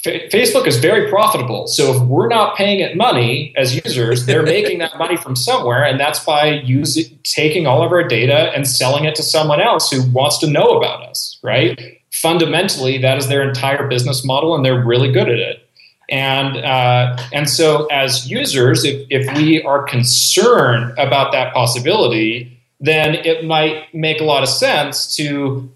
Fa- 0.04 0.28
Facebook 0.28 0.66
is 0.66 0.76
very 0.76 1.08
profitable. 1.08 1.66
So 1.66 1.94
if 1.94 2.02
we're 2.02 2.28
not 2.28 2.54
paying 2.54 2.80
it 2.80 2.96
money 2.98 3.54
as 3.56 3.74
users, 3.74 4.26
they're 4.26 4.42
making 4.56 4.78
that 4.80 4.98
money 4.98 5.16
from 5.16 5.34
somewhere, 5.34 5.82
and 5.84 5.98
that's 5.98 6.22
by 6.22 6.60
using 6.60 7.18
taking 7.24 7.66
all 7.66 7.82
of 7.82 7.90
our 7.92 8.04
data 8.06 8.52
and 8.54 8.68
selling 8.68 9.04
it 9.06 9.14
to 9.14 9.22
someone 9.22 9.58
else 9.60 9.90
who 9.90 10.02
wants 10.12 10.36
to 10.40 10.46
know 10.50 10.76
about 10.76 11.02
us. 11.08 11.38
Right? 11.42 11.98
Fundamentally, 12.12 12.98
that 12.98 13.16
is 13.16 13.28
their 13.28 13.42
entire 13.48 13.88
business 13.88 14.22
model, 14.24 14.54
and 14.54 14.64
they're 14.64 14.84
really 14.84 15.10
good 15.10 15.30
at 15.30 15.38
it. 15.38 15.65
And 16.08 16.56
uh, 16.58 17.16
and 17.32 17.48
so 17.48 17.86
as 17.86 18.30
users, 18.30 18.84
if 18.84 19.06
if 19.10 19.36
we 19.36 19.62
are 19.62 19.82
concerned 19.82 20.96
about 20.98 21.32
that 21.32 21.52
possibility, 21.52 22.56
then 22.80 23.14
it 23.14 23.44
might 23.44 23.92
make 23.92 24.20
a 24.20 24.24
lot 24.24 24.42
of 24.42 24.48
sense 24.48 25.16
to 25.16 25.68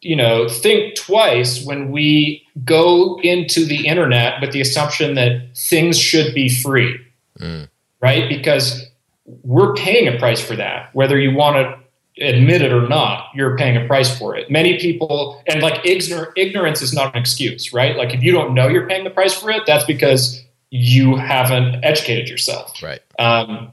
you 0.00 0.16
know 0.16 0.48
think 0.48 0.96
twice 0.96 1.64
when 1.64 1.90
we 1.90 2.42
go 2.64 3.18
into 3.22 3.64
the 3.64 3.86
internet 3.86 4.40
with 4.40 4.52
the 4.52 4.60
assumption 4.60 5.14
that 5.14 5.56
things 5.56 5.98
should 5.98 6.34
be 6.34 6.48
free 6.48 6.98
Mm. 7.40 7.68
right 8.00 8.28
because 8.28 8.84
we're 9.44 9.72
paying 9.74 10.08
a 10.08 10.18
price 10.18 10.40
for 10.40 10.56
that 10.56 10.92
whether 10.92 11.16
you 11.18 11.32
want 11.34 11.54
to 11.56 11.77
admit 12.20 12.62
it 12.62 12.72
or 12.72 12.88
not 12.88 13.26
you're 13.34 13.56
paying 13.56 13.76
a 13.76 13.86
price 13.86 14.16
for 14.18 14.36
it 14.36 14.50
many 14.50 14.78
people 14.78 15.42
and 15.46 15.62
like 15.62 15.82
ignor- 15.84 16.32
ignorance 16.36 16.82
is 16.82 16.92
not 16.92 17.14
an 17.14 17.20
excuse 17.20 17.72
right 17.72 17.96
like 17.96 18.14
if 18.14 18.22
you 18.22 18.32
don't 18.32 18.54
know 18.54 18.68
you're 18.68 18.86
paying 18.88 19.04
the 19.04 19.10
price 19.10 19.34
for 19.34 19.50
it 19.50 19.62
that's 19.66 19.84
because 19.84 20.42
you 20.70 21.16
haven't 21.16 21.84
educated 21.84 22.28
yourself 22.28 22.82
Right. 22.82 23.00
um, 23.18 23.72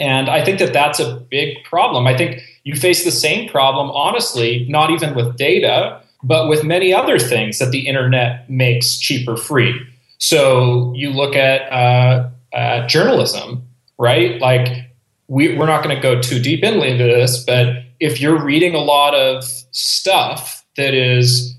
and 0.00 0.30
I 0.30 0.42
think 0.42 0.58
that 0.60 0.72
that's 0.72 0.98
a 0.98 1.16
big 1.30 1.62
problem. 1.64 2.06
I 2.06 2.16
think 2.16 2.42
you 2.64 2.74
face 2.74 3.04
the 3.04 3.10
same 3.10 3.48
problem, 3.48 3.90
honestly, 3.90 4.66
not 4.68 4.90
even 4.90 5.14
with 5.14 5.36
data, 5.36 6.00
but 6.22 6.48
with 6.48 6.64
many 6.64 6.92
other 6.92 7.18
things 7.18 7.58
that 7.58 7.70
the 7.70 7.86
internet 7.86 8.48
makes 8.48 8.98
cheap 8.98 9.28
or 9.28 9.36
free. 9.36 9.78
So 10.16 10.92
you 10.96 11.10
look 11.10 11.36
at 11.36 11.70
uh, 11.70 12.30
uh, 12.54 12.86
journalism, 12.86 13.62
right? 13.98 14.40
Like, 14.40 14.89
we, 15.30 15.56
we're 15.56 15.66
not 15.66 15.84
going 15.84 15.94
to 15.94 16.02
go 16.02 16.20
too 16.20 16.40
deep 16.40 16.64
into 16.64 17.04
this, 17.04 17.44
but 17.44 17.84
if 18.00 18.20
you're 18.20 18.42
reading 18.42 18.74
a 18.74 18.80
lot 18.80 19.14
of 19.14 19.44
stuff 19.70 20.66
that 20.76 20.92
is 20.92 21.56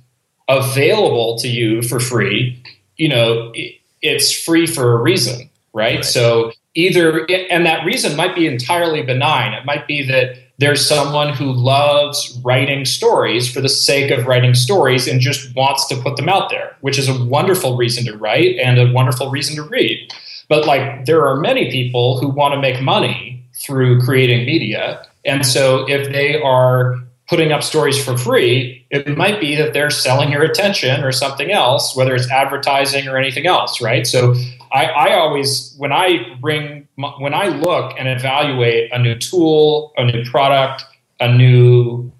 available 0.50 1.38
to 1.38 1.48
you 1.48 1.82
for 1.82 2.02
free, 2.02 2.62
you 2.98 3.08
know, 3.08 3.54
it's 4.02 4.38
free 4.38 4.68
for 4.68 4.92
a 4.92 5.02
reason, 5.02 5.50
right? 5.72 5.96
Right. 5.96 6.06
So 6.06 6.52
either, 6.76 7.26
and 7.50 7.66
that 7.66 7.86
reason 7.86 8.18
might 8.18 8.36
be 8.36 8.46
entirely 8.46 9.04
benign. 9.04 9.54
It 9.54 9.66
might 9.66 9.88
be 9.88 10.06
that 10.06 10.36
there's 10.58 10.86
someone 10.86 11.34
who 11.34 11.54
loves 11.54 12.38
writing 12.44 12.84
stories 12.84 13.50
for 13.50 13.62
the 13.62 13.70
sake 13.70 14.12
of 14.12 14.28
writing 14.28 14.54
stories 14.54 15.08
and 15.08 15.22
just 15.22 15.56
wants 15.56 15.88
to 15.88 15.96
put 15.96 16.18
them 16.18 16.28
out 16.28 16.50
there, 16.50 16.76
which 16.82 17.00
is 17.00 17.08
a 17.08 17.24
wonderful 17.24 17.78
reason 17.78 18.04
to 18.04 18.18
write 18.18 18.60
and 18.60 18.78
a 18.78 18.92
wonderful 18.92 19.32
reason 19.32 19.56
to 19.56 19.64
read. 19.64 20.12
But 20.50 20.68
like, 20.68 21.06
there 21.06 21.26
are 21.26 21.38
many 21.38 21.72
people 21.72 22.20
who 22.20 22.28
want 22.28 22.54
to 22.54 22.60
make 22.60 22.82
money 22.82 23.31
through 23.56 24.02
creating 24.02 24.46
media. 24.46 25.06
And 25.26 25.46
so 25.46 25.88
if 25.88 26.12
they 26.12 26.42
are 26.42 26.98
putting 27.30 27.52
up 27.52 27.64
stories 27.64 28.04
for 28.04 28.18
free, 28.18 28.86
it 28.90 29.18
might 29.18 29.40
be 29.40 29.56
that 29.56 29.72
they're 29.72 29.90
selling 29.90 30.32
your 30.32 30.44
attention 30.44 31.04
or 31.04 31.12
something 31.14 31.52
else, 31.52 31.96
whether 31.96 32.14
it's 32.14 32.30
advertising 32.30 33.08
or 33.08 33.18
anything 33.18 33.48
else, 33.48 33.80
right? 33.82 34.06
So 34.06 34.36
I, 34.74 34.86
I 34.88 35.14
always, 35.14 35.74
when 35.78 35.94
I 35.94 36.36
bring, 36.42 36.88
when 37.20 37.34
I 37.34 37.48
look 37.48 37.94
and 37.98 38.08
evaluate 38.08 38.92
a 38.92 39.00
new 39.00 39.16
tool, 39.18 39.94
a 39.96 40.06
new 40.06 40.26
product, 40.26 40.84
a 41.22 41.34
new 41.34 42.12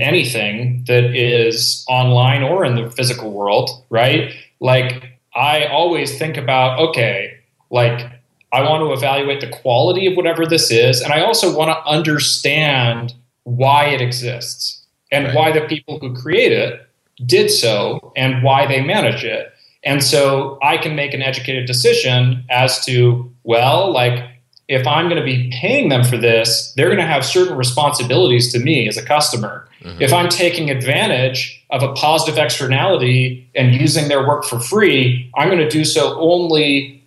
anything 0.00 0.84
that 0.88 1.14
is 1.14 1.84
online 1.88 2.42
or 2.42 2.64
in 2.64 2.74
the 2.74 2.90
physical 2.90 3.30
world, 3.30 3.70
right? 3.90 4.34
Like 4.60 5.18
I 5.34 5.66
always 5.66 6.18
think 6.18 6.36
about, 6.36 6.80
okay, 6.88 7.38
like 7.70 8.17
I 8.52 8.62
want 8.62 8.82
to 8.82 8.92
evaluate 8.92 9.40
the 9.40 9.48
quality 9.48 10.06
of 10.06 10.16
whatever 10.16 10.46
this 10.46 10.70
is, 10.70 11.00
and 11.00 11.12
I 11.12 11.20
also 11.20 11.54
want 11.56 11.70
to 11.70 11.90
understand 11.90 13.14
why 13.44 13.86
it 13.86 14.00
exists 14.00 14.82
and 15.10 15.26
Right. 15.26 15.34
why 15.34 15.52
the 15.52 15.62
people 15.62 15.98
who 15.98 16.14
create 16.14 16.52
it 16.52 16.80
did 17.24 17.50
so 17.50 18.12
and 18.16 18.42
why 18.42 18.66
they 18.66 18.80
manage 18.80 19.24
it. 19.24 19.52
And 19.84 20.02
so 20.02 20.58
I 20.62 20.76
can 20.76 20.96
make 20.96 21.14
an 21.14 21.22
educated 21.22 21.66
decision 21.66 22.44
as 22.50 22.84
to, 22.86 23.30
well, 23.44 23.92
like 23.92 24.24
if 24.68 24.86
I'm 24.86 25.08
going 25.08 25.20
to 25.20 25.24
be 25.24 25.50
paying 25.50 25.88
them 25.88 26.04
for 26.04 26.18
this, 26.18 26.72
they're 26.76 26.88
going 26.88 26.98
to 26.98 27.06
have 27.06 27.24
certain 27.24 27.56
responsibilities 27.56 28.52
to 28.52 28.58
me 28.58 28.86
as 28.86 28.96
a 28.98 29.04
customer. 29.04 29.66
Mm-hmm. 29.82 30.02
If 30.02 30.12
I'm 30.12 30.28
taking 30.28 30.70
advantage 30.70 31.64
of 31.70 31.82
a 31.82 31.92
positive 31.94 32.38
externality 32.38 33.48
and 33.54 33.74
using 33.74 34.08
their 34.08 34.26
work 34.26 34.44
for 34.44 34.60
free, 34.60 35.30
I'm 35.36 35.48
going 35.48 35.60
to 35.60 35.70
do 35.70 35.84
so 35.84 36.18
only 36.20 36.97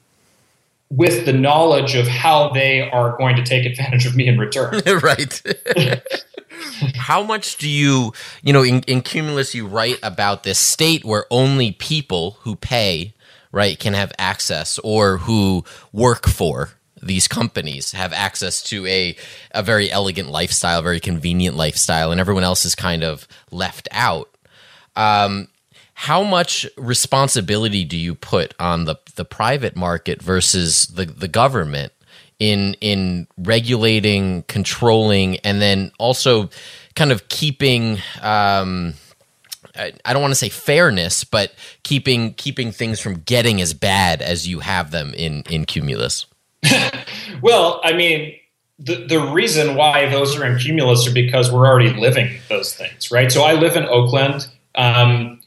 with 0.91 1.25
the 1.25 1.33
knowledge 1.33 1.95
of 1.95 2.05
how 2.05 2.49
they 2.49 2.89
are 2.89 3.17
going 3.17 3.37
to 3.37 3.43
take 3.43 3.65
advantage 3.65 4.05
of 4.05 4.15
me 4.15 4.27
in 4.27 4.37
return. 4.37 4.81
right. 5.01 5.41
How 6.95 7.23
much 7.23 7.57
do 7.57 7.69
you, 7.69 8.13
you 8.43 8.53
know, 8.53 8.63
in, 8.63 8.81
in 8.83 9.01
Cumulus, 9.01 9.55
you 9.55 9.65
write 9.65 9.99
about 10.03 10.43
this 10.43 10.59
state 10.59 11.05
where 11.05 11.25
only 11.31 11.71
people 11.71 12.37
who 12.41 12.55
pay, 12.55 13.13
right, 13.51 13.79
can 13.79 13.93
have 13.93 14.11
access 14.19 14.79
or 14.79 15.17
who 15.17 15.63
work 15.91 16.27
for 16.27 16.71
these 17.01 17.27
companies 17.27 17.93
have 17.93 18.13
access 18.13 18.61
to 18.61 18.85
a, 18.85 19.15
a 19.51 19.63
very 19.63 19.89
elegant 19.89 20.29
lifestyle, 20.29 20.81
very 20.81 20.99
convenient 20.99 21.55
lifestyle, 21.55 22.11
and 22.11 22.19
everyone 22.19 22.43
else 22.43 22.63
is 22.63 22.75
kind 22.75 23.03
of 23.03 23.27
left 23.49 23.87
out. 23.91 24.29
Um, 24.95 25.47
how 26.01 26.23
much 26.23 26.65
responsibility 26.77 27.85
do 27.85 27.95
you 27.95 28.15
put 28.15 28.55
on 28.59 28.85
the, 28.85 28.95
the 29.17 29.23
private 29.23 29.75
market 29.75 30.19
versus 30.19 30.87
the, 30.87 31.05
the 31.05 31.27
government 31.27 31.93
in 32.39 32.73
in 32.81 33.27
regulating, 33.37 34.41
controlling, 34.47 35.37
and 35.41 35.61
then 35.61 35.91
also 35.99 36.49
kind 36.95 37.11
of 37.11 37.29
keeping 37.29 37.99
um, 38.23 38.95
I, 39.75 39.93
don't 40.11 40.23
want 40.23 40.31
to 40.31 40.39
say 40.39 40.49
fairness, 40.49 41.23
but 41.23 41.53
keeping 41.83 42.33
keeping 42.33 42.71
things 42.71 42.99
from 42.99 43.19
getting 43.19 43.61
as 43.61 43.75
bad 43.75 44.23
as 44.23 44.47
you 44.47 44.61
have 44.61 44.89
them 44.89 45.13
in 45.13 45.43
in 45.51 45.65
Cumulus. 45.65 46.25
Well, 47.41 47.81
I 47.83 47.93
mean, 47.93 48.35
the, 48.77 49.07
the 49.07 49.19
reason 49.19 49.75
why 49.75 50.07
those 50.09 50.37
are 50.37 50.45
in 50.45 50.59
Cumulus 50.59 51.07
are 51.07 51.13
because 51.13 51.51
we're 51.51 51.65
already 51.65 51.91
living 51.91 52.39
those 52.49 52.75
things, 52.75 53.09
right? 53.09 53.31
So 53.31 53.41
I 53.41 53.53
live 53.53 53.75
in 53.75 53.85
Oakland. 53.85 54.47
Um, 54.75 55.40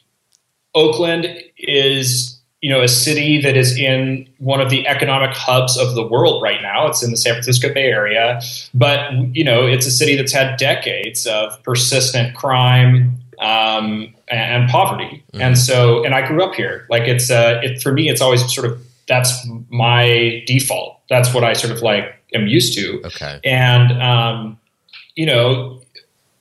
Oakland 0.75 1.27
is, 1.59 2.41
you 2.61 2.71
know, 2.71 2.83
a 2.83 2.89
city 2.89 3.41
that 3.41 3.57
is 3.57 3.77
in 3.77 4.29
one 4.39 4.61
of 4.61 4.71
the 4.71 4.87
economic 4.87 5.35
hubs 5.35 5.77
of 5.79 5.95
the 5.95 6.07
world 6.07 6.43
right 6.43 6.63
now. 6.63 6.87
It's 6.87 7.03
in 7.03 7.11
the 7.11 7.17
San 7.17 7.35
Francisco 7.35 7.73
Bay 7.73 7.87
Area, 7.87 8.41
but 8.73 9.13
you 9.35 9.45
know, 9.45 9.67
it's 9.67 9.87
a 9.87 9.91
city 9.91 10.17
that's 10.17 10.33
had 10.33 10.57
decades 10.57 11.27
of 11.27 11.63
persistent 11.63 12.35
crime 12.35 13.19
um, 13.41 14.15
and, 14.29 14.63
and 14.63 14.71
poverty. 14.71 15.23
And 15.35 15.59
so, 15.59 16.05
and 16.05 16.15
I 16.15 16.27
grew 16.27 16.43
up 16.43 16.55
here. 16.55 16.87
Like 16.89 17.03
it's, 17.03 17.31
uh, 17.31 17.61
it 17.63 17.83
for 17.83 17.93
me, 17.93 18.09
it's 18.09 18.21
always 18.21 18.53
sort 18.53 18.71
of 18.71 18.81
that's 19.07 19.47
my 19.69 20.43
default. 20.47 21.01
That's 21.09 21.35
what 21.35 21.45
I 21.45 21.53
sort 21.53 21.73
of 21.73 21.83
like 21.83 22.15
am 22.35 22.47
used 22.47 22.75
to. 22.75 23.03
Okay. 23.05 23.41
And 23.45 24.01
um, 24.03 24.59
you 25.15 25.27
know, 25.27 25.83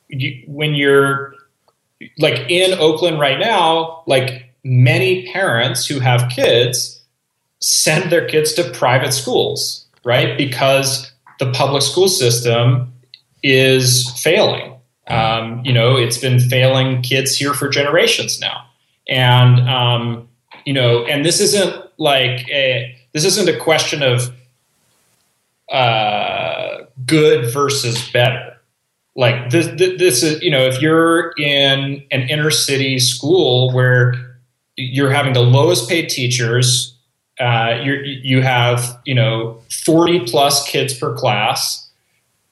you, 0.09 0.43
when 0.47 0.75
you're 0.75 1.32
like 2.17 2.49
in 2.49 2.77
Oakland 2.79 3.19
right 3.19 3.39
now, 3.39 4.03
like 4.07 4.53
many 4.63 5.31
parents 5.31 5.85
who 5.85 5.99
have 5.99 6.29
kids 6.29 7.01
send 7.59 8.11
their 8.11 8.27
kids 8.27 8.53
to 8.53 8.69
private 8.71 9.13
schools, 9.13 9.85
right? 10.03 10.37
Because 10.37 11.11
the 11.39 11.51
public 11.51 11.81
school 11.81 12.07
system 12.07 12.93
is 13.41 14.09
failing. 14.21 14.73
Um, 15.07 15.61
you 15.65 15.73
know, 15.73 15.97
it's 15.97 16.17
been 16.17 16.39
failing 16.39 17.01
kids 17.01 17.35
here 17.35 17.53
for 17.53 17.67
generations 17.67 18.39
now, 18.39 18.65
and 19.07 19.67
um, 19.67 20.29
you 20.65 20.73
know, 20.73 21.05
and 21.05 21.25
this 21.25 21.41
isn't 21.41 21.75
like 21.97 22.47
a 22.49 22.95
this 23.11 23.25
isn't 23.25 23.49
a 23.49 23.59
question 23.59 24.01
of 24.01 24.33
uh, 25.69 26.85
good 27.05 27.51
versus 27.53 28.09
better, 28.11 28.52
like 29.15 29.51
this, 29.51 29.67
this 29.77 30.23
is 30.23 30.41
you 30.41 30.51
know 30.51 30.61
if 30.61 30.81
you're 30.81 31.33
in 31.37 32.03
an 32.11 32.21
inner 32.29 32.51
city 32.51 32.99
school 32.99 33.71
where 33.71 34.13
you're 34.75 35.11
having 35.11 35.33
the 35.33 35.41
lowest 35.41 35.87
paid 35.87 36.09
teachers 36.09 36.97
uh, 37.39 37.79
you 37.83 37.93
you 37.93 38.41
have 38.41 38.99
you 39.05 39.13
know 39.15 39.59
40 39.85 40.21
plus 40.21 40.67
kids 40.67 40.97
per 40.97 41.15
class 41.15 41.89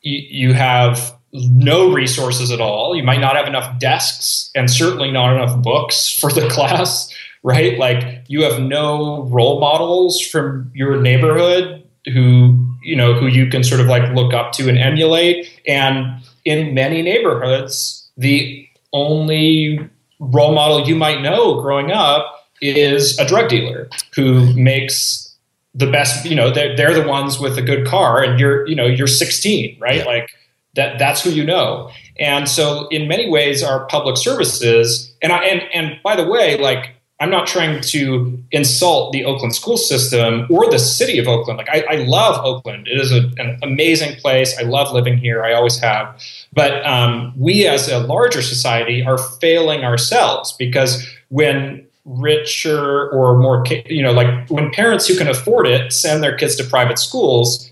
you, 0.02 0.50
you 0.50 0.54
have 0.54 1.16
no 1.34 1.92
resources 1.92 2.52
at 2.52 2.62
all 2.62 2.96
you 2.96 3.04
might 3.04 3.22
not 3.22 3.36
have 3.36 3.48
enough 3.48 3.80
desks 3.80 4.52
and 4.54 4.70
certainly 4.70 5.12
not 5.12 5.36
enough 5.36 5.62
books 5.62 6.10
for 6.20 6.32
the 6.32 6.48
class 6.50 7.12
right? 7.44 7.78
Like 7.78 8.24
you 8.28 8.44
have 8.44 8.62
no 8.62 9.24
role 9.24 9.60
models 9.60 10.22
from 10.22 10.72
your 10.74 11.02
neighborhood 11.02 11.84
who 12.14 12.68
you 12.84 12.96
know 12.96 13.14
who 13.14 13.28
you 13.28 13.48
can 13.48 13.64
sort 13.64 13.80
of 13.80 13.88
like 13.88 14.12
look 14.14 14.34
up 14.34 14.52
to 14.54 14.68
and 14.68 14.78
emulate 14.78 15.48
and 15.68 16.24
in 16.46 16.74
many 16.74 17.02
neighborhoods 17.02 18.10
the 18.18 18.68
only 18.94 19.80
role 20.20 20.54
model 20.54 20.88
you 20.88 20.96
might 20.96 21.22
know 21.22 21.62
growing 21.62 21.92
up 21.92 22.48
is 22.62 23.18
a 23.20 23.26
drug 23.26 23.50
dealer 23.50 23.90
who 24.16 24.54
makes 24.54 25.36
the 25.74 25.90
best 25.90 26.26
you 26.26 26.36
know 26.36 26.52
they're, 26.52 26.76
they're 26.76 26.94
the 26.94 27.08
ones 27.08 27.40
with 27.40 27.58
a 27.58 27.62
good 27.62 27.88
car 27.88 28.22
and 28.22 28.40
you're 28.40 28.68
you 28.68 28.76
know 28.76 28.86
you're 28.86 29.08
16 29.08 29.78
right 29.80 29.98
yeah. 29.98 30.04
like 30.04 30.30
that 30.76 31.00
that's 31.00 31.24
who 31.24 31.30
you 31.30 31.44
know 31.44 31.90
and 32.20 32.48
so 32.48 32.88
in 32.90 33.08
many 33.08 33.30
ways 33.30 33.64
our 33.64 33.86
public 33.88 34.18
services 34.18 35.14
and 35.22 35.32
i 35.32 35.44
and 35.44 35.62
and 35.74 36.00
by 36.04 36.16
the 36.16 36.26
way 36.26 36.58
like 36.58 36.96
I'm 37.22 37.30
not 37.30 37.46
trying 37.46 37.82
to 37.82 38.44
insult 38.50 39.14
the 39.14 39.26
Oakland 39.26 39.54
school 39.54 39.78
system 39.78 40.48
or 40.50 40.72
the 40.72 40.80
city 40.80 41.20
of 41.20 41.28
Oakland. 41.28 41.60
Like, 41.60 41.70
I, 41.70 41.86
I 41.88 41.96
love 41.98 42.44
Oakland. 42.44 42.88
It 42.88 43.00
is 43.00 43.12
a, 43.12 43.30
an 43.38 43.60
amazing 43.62 44.16
place. 44.16 44.58
I 44.58 44.64
love 44.64 44.92
living 44.92 45.20
here. 45.20 45.44
I 45.44 45.54
always 45.54 45.78
have. 45.78 46.20
But 46.52 46.84
um, 46.84 47.32
we 47.38 47.68
as 47.68 47.88
a 47.88 48.00
larger 48.00 48.42
society 48.42 49.06
are 49.06 49.20
failing 49.20 49.84
ourselves 49.84 50.54
because 50.54 51.08
when 51.30 51.86
richer 52.06 53.12
or 53.12 53.38
more, 53.38 53.64
you 53.86 54.02
know, 54.02 54.14
like 54.14 54.50
when 54.50 54.72
parents 54.72 55.08
who 55.08 55.16
can 55.16 55.28
afford 55.28 55.68
it 55.68 55.94
send 55.94 56.24
their 56.24 56.36
kids 56.36 56.56
to 56.56 56.64
private 56.64 56.98
schools, 56.98 57.72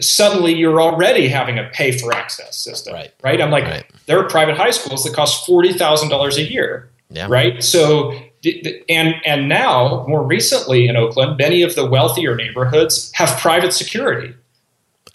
suddenly 0.00 0.52
you're 0.52 0.80
already 0.80 1.28
having 1.28 1.60
a 1.60 1.70
pay 1.72 1.96
for 1.96 2.12
access 2.12 2.56
system. 2.56 2.94
Right. 2.94 3.14
right? 3.22 3.40
I'm 3.40 3.52
like, 3.52 3.64
right. 3.64 3.86
there 4.06 4.18
are 4.18 4.28
private 4.28 4.56
high 4.56 4.70
schools 4.70 5.04
that 5.04 5.14
cost 5.14 5.46
$40,000 5.46 6.36
a 6.36 6.50
year. 6.50 6.90
Yeah. 7.10 7.28
Right. 7.30 7.62
So 7.64 8.20
and 8.88 9.14
and 9.24 9.48
now 9.48 10.04
more 10.08 10.22
recently 10.22 10.88
in 10.88 10.96
Oakland, 10.96 11.36
many 11.38 11.62
of 11.62 11.74
the 11.74 11.86
wealthier 11.86 12.36
neighborhoods 12.36 13.10
have 13.14 13.38
private 13.38 13.72
security. 13.72 14.34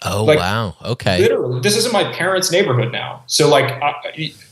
Oh 0.02 0.24
like, 0.24 0.38
wow! 0.38 0.76
Okay, 0.84 1.18
literally, 1.20 1.60
this 1.60 1.76
isn't 1.76 1.92
my 1.92 2.04
parents' 2.12 2.52
neighborhood 2.52 2.92
now. 2.92 3.22
So 3.26 3.48
like, 3.48 3.80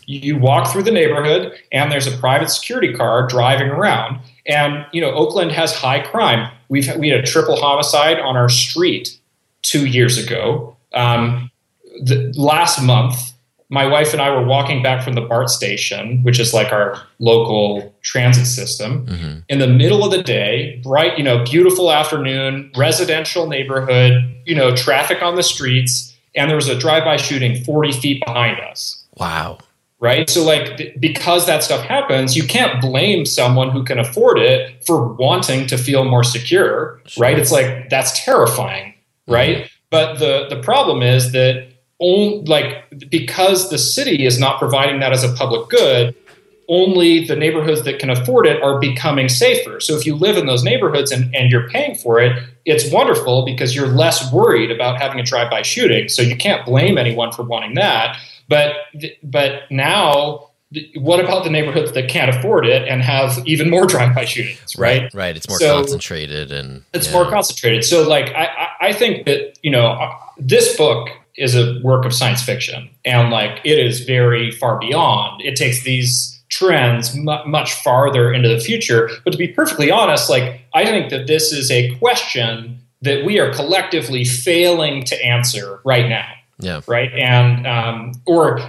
you 0.06 0.38
walk 0.38 0.72
through 0.72 0.84
the 0.84 0.90
neighborhood, 0.90 1.52
and 1.70 1.92
there's 1.92 2.06
a 2.06 2.16
private 2.16 2.48
security 2.48 2.94
car 2.94 3.26
driving 3.26 3.68
around. 3.68 4.20
And 4.46 4.86
you 4.92 5.00
know, 5.00 5.10
Oakland 5.12 5.52
has 5.52 5.74
high 5.74 6.00
crime. 6.00 6.50
We've 6.68 6.94
we 6.96 7.08
had 7.08 7.20
a 7.20 7.26
triple 7.26 7.56
homicide 7.56 8.18
on 8.18 8.36
our 8.36 8.48
street 8.48 9.18
two 9.60 9.86
years 9.86 10.16
ago. 10.16 10.76
Um, 10.94 11.50
the, 12.00 12.32
last 12.36 12.82
month, 12.82 13.31
my 13.72 13.86
wife 13.86 14.12
and 14.12 14.20
I 14.20 14.28
were 14.28 14.44
walking 14.44 14.82
back 14.82 15.02
from 15.02 15.14
the 15.14 15.22
BART 15.22 15.48
station, 15.48 16.22
which 16.24 16.38
is 16.38 16.52
like 16.52 16.74
our 16.74 17.02
local 17.20 17.94
transit 18.02 18.46
system, 18.46 19.06
mm-hmm. 19.06 19.38
in 19.48 19.60
the 19.60 19.66
middle 19.66 20.04
of 20.04 20.10
the 20.10 20.22
day, 20.22 20.78
bright, 20.82 21.16
you 21.16 21.24
know, 21.24 21.42
beautiful 21.42 21.90
afternoon, 21.90 22.70
residential 22.76 23.46
neighborhood, 23.46 24.30
you 24.44 24.54
know, 24.54 24.76
traffic 24.76 25.22
on 25.22 25.36
the 25.36 25.42
streets, 25.42 26.14
and 26.36 26.50
there 26.50 26.56
was 26.56 26.68
a 26.68 26.78
drive-by 26.78 27.16
shooting 27.16 27.64
40 27.64 27.92
feet 27.92 28.22
behind 28.26 28.60
us. 28.60 29.02
Wow. 29.16 29.56
Right? 30.00 30.28
So 30.28 30.44
like 30.44 30.98
because 31.00 31.46
that 31.46 31.62
stuff 31.62 31.82
happens, 31.82 32.36
you 32.36 32.44
can't 32.44 32.78
blame 32.82 33.24
someone 33.24 33.70
who 33.70 33.84
can 33.84 33.98
afford 33.98 34.38
it 34.38 34.84
for 34.84 35.14
wanting 35.14 35.66
to 35.68 35.78
feel 35.78 36.04
more 36.04 36.24
secure, 36.24 37.00
sure. 37.06 37.22
right? 37.22 37.38
It's 37.38 37.52
like 37.52 37.88
that's 37.88 38.22
terrifying, 38.22 38.92
right? 39.26 39.58
Mm-hmm. 39.58 39.66
But 39.88 40.18
the 40.18 40.48
the 40.50 40.60
problem 40.60 41.02
is 41.02 41.32
that 41.32 41.71
only, 42.00 42.44
like 42.44 43.10
because 43.10 43.70
the 43.70 43.78
city 43.78 44.26
is 44.26 44.38
not 44.38 44.58
providing 44.58 45.00
that 45.00 45.12
as 45.12 45.24
a 45.24 45.32
public 45.34 45.68
good 45.68 46.14
only 46.68 47.24
the 47.24 47.36
neighborhoods 47.36 47.82
that 47.82 47.98
can 47.98 48.08
afford 48.08 48.46
it 48.46 48.62
are 48.62 48.78
becoming 48.78 49.28
safer. 49.28 49.80
So 49.80 49.94
if 49.94 50.06
you 50.06 50.14
live 50.14 50.38
in 50.38 50.46
those 50.46 50.62
neighborhoods 50.62 51.10
and, 51.10 51.34
and 51.34 51.50
you're 51.50 51.68
paying 51.68 51.96
for 51.96 52.20
it 52.20 52.40
it's 52.64 52.90
wonderful 52.92 53.44
because 53.44 53.74
you're 53.74 53.88
less 53.88 54.32
worried 54.32 54.70
about 54.70 55.00
having 55.00 55.18
a 55.18 55.22
drive-by 55.22 55.62
shooting. 55.62 56.08
So 56.08 56.22
you 56.22 56.36
can't 56.36 56.64
blame 56.64 56.96
anyone 56.96 57.32
for 57.32 57.42
wanting 57.42 57.74
that. 57.74 58.18
But 58.48 58.74
but 59.22 59.70
now 59.70 60.48
what 60.94 61.20
about 61.20 61.44
the 61.44 61.50
neighborhoods 61.50 61.92
that 61.92 62.08
can't 62.08 62.34
afford 62.34 62.66
it 62.66 62.88
and 62.88 63.02
have 63.02 63.42
even 63.46 63.68
more 63.68 63.86
drive-by 63.94 64.24
shootings 64.24 64.76
right? 64.78 65.02
Right, 65.02 65.14
right. 65.14 65.36
it's 65.36 65.48
more 65.48 65.58
so 65.58 65.76
concentrated 65.76 66.50
and 66.50 66.84
it's 66.94 67.08
yeah. 67.08 67.12
more 67.12 67.28
concentrated. 67.28 67.84
So 67.84 68.08
like 68.08 68.32
I, 68.34 68.68
I 68.80 68.92
think 68.92 69.26
that 69.26 69.58
you 69.62 69.70
know 69.70 69.88
uh, 69.88 70.12
this 70.38 70.76
book 70.76 71.08
is 71.36 71.54
a 71.54 71.80
work 71.82 72.04
of 72.04 72.12
science 72.12 72.42
fiction. 72.42 72.88
And 73.04 73.30
like 73.30 73.60
it 73.64 73.78
is 73.78 74.00
very 74.00 74.50
far 74.50 74.78
beyond. 74.78 75.42
It 75.42 75.56
takes 75.56 75.82
these 75.82 76.42
trends 76.48 77.16
m- 77.16 77.50
much 77.50 77.72
farther 77.74 78.32
into 78.32 78.48
the 78.48 78.60
future. 78.60 79.08
But 79.24 79.32
to 79.32 79.38
be 79.38 79.48
perfectly 79.48 79.90
honest 79.90 80.28
like 80.28 80.60
i 80.74 80.84
think 80.84 81.10
that 81.10 81.26
this 81.26 81.52
is 81.52 81.70
a 81.70 81.94
question 81.96 82.78
that 83.00 83.24
we 83.24 83.40
are 83.40 83.52
collectively 83.52 84.24
failing 84.24 85.02
to 85.02 85.24
answer 85.24 85.80
right 85.84 86.08
now. 86.08 86.28
Yeah. 86.60 86.82
Right? 86.86 87.12
And 87.14 87.66
um, 87.66 88.12
or 88.26 88.60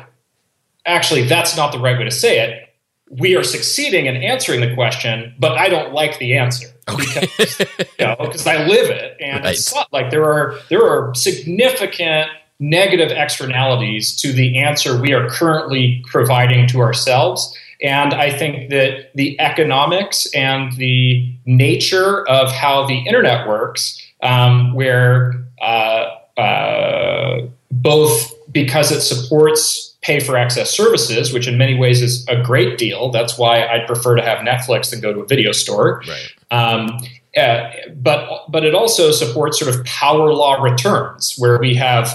actually 0.85 1.23
that's 1.23 1.55
not 1.55 1.71
the 1.71 1.79
right 1.79 1.97
way 1.97 2.05
to 2.05 2.11
say 2.11 2.39
it. 2.39 2.69
We 3.09 3.35
are 3.35 3.43
succeeding 3.43 4.07
in 4.07 4.15
answering 4.15 4.61
the 4.61 4.73
question 4.73 5.35
but 5.37 5.57
i 5.57 5.67
don't 5.67 5.93
like 5.93 6.19
the 6.19 6.37
answer. 6.37 6.67
Okay. 6.89 7.21
because 7.37 7.59
you 7.59 8.05
know 8.05 8.15
because 8.19 8.47
i 8.47 8.65
live 8.65 8.89
it. 8.89 9.17
And 9.19 9.43
right. 9.43 9.53
it's 9.53 9.73
like 9.91 10.09
there 10.09 10.23
are 10.23 10.57
there 10.69 10.83
are 10.83 11.13
significant 11.15 12.29
negative 12.59 13.11
externalities 13.11 14.15
to 14.21 14.31
the 14.31 14.57
answer 14.57 14.99
we 14.99 15.13
are 15.13 15.27
currently 15.29 16.03
providing 16.07 16.67
to 16.67 16.79
ourselves. 16.79 17.55
And 17.81 18.13
I 18.13 18.31
think 18.31 18.69
that 18.69 19.11
the 19.15 19.39
economics 19.41 20.27
and 20.33 20.71
the 20.73 21.29
nature 21.45 22.27
of 22.27 22.51
how 22.51 22.87
the 22.87 22.99
internet 22.99 23.47
works, 23.47 24.01
um, 24.21 24.73
where 24.73 25.33
uh, 25.61 26.15
uh, 26.37 27.47
both 27.71 28.31
because 28.51 28.91
it 28.91 29.01
supports 29.01 29.95
pay 30.01 30.19
for 30.19 30.37
access 30.37 30.69
services, 30.69 31.33
which 31.33 31.47
in 31.47 31.57
many 31.57 31.75
ways 31.75 32.01
is 32.01 32.25
a 32.27 32.41
great 32.41 32.77
deal. 32.77 33.09
That's 33.09 33.37
why 33.37 33.65
I'd 33.65 33.87
prefer 33.87 34.15
to 34.15 34.21
have 34.21 34.39
Netflix 34.39 34.91
than 34.91 35.01
go 35.01 35.13
to 35.13 35.21
a 35.21 35.25
video 35.25 35.51
store. 35.51 36.03
Right. 36.07 36.31
Um, 36.51 36.99
uh, 37.35 37.71
but 37.95 38.45
but 38.49 38.63
it 38.63 38.75
also 38.75 39.11
supports 39.11 39.59
sort 39.59 39.73
of 39.73 39.83
power 39.85 40.33
law 40.33 40.61
returns, 40.61 41.35
where 41.37 41.57
we 41.57 41.73
have 41.73 42.13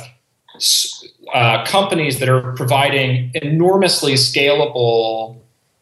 uh, 1.35 1.65
companies 1.65 2.19
that 2.21 2.29
are 2.29 2.53
providing 2.53 3.31
enormously 3.35 4.15
scalable 4.15 5.37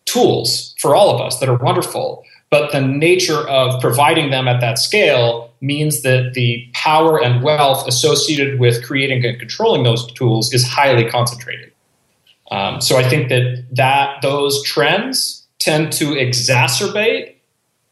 tools 0.05 0.75
for 0.79 0.95
all 0.95 1.15
of 1.15 1.21
us 1.21 1.39
that 1.41 1.49
are 1.49 1.57
wonderful. 1.57 2.25
But 2.51 2.73
the 2.73 2.81
nature 2.81 3.47
of 3.49 3.81
providing 3.81 4.31
them 4.31 4.47
at 4.49 4.61
that 4.61 4.79
scale 4.79 5.53
means 5.61 6.03
that 6.03 6.35
the 6.35 6.69
power 6.75 7.23
and 7.23 7.43
wealth 7.43 7.87
associated 7.89 8.61
with 8.61 8.85
creating 8.85 9.25
and 9.25 9.39
controlling 9.39 9.83
those 9.83 10.07
tools 10.13 10.53
is 10.53 10.67
highly 10.67 11.09
concentrated. 11.09 11.73
Um, 12.51 12.81
so 12.81 12.97
I 12.97 13.09
think 13.09 13.29
that 13.29 13.65
that 13.73 14.23
those 14.23 14.63
trends 14.63 15.45
tend 15.59 15.93
to 15.95 16.13
exacerbate 16.13 17.35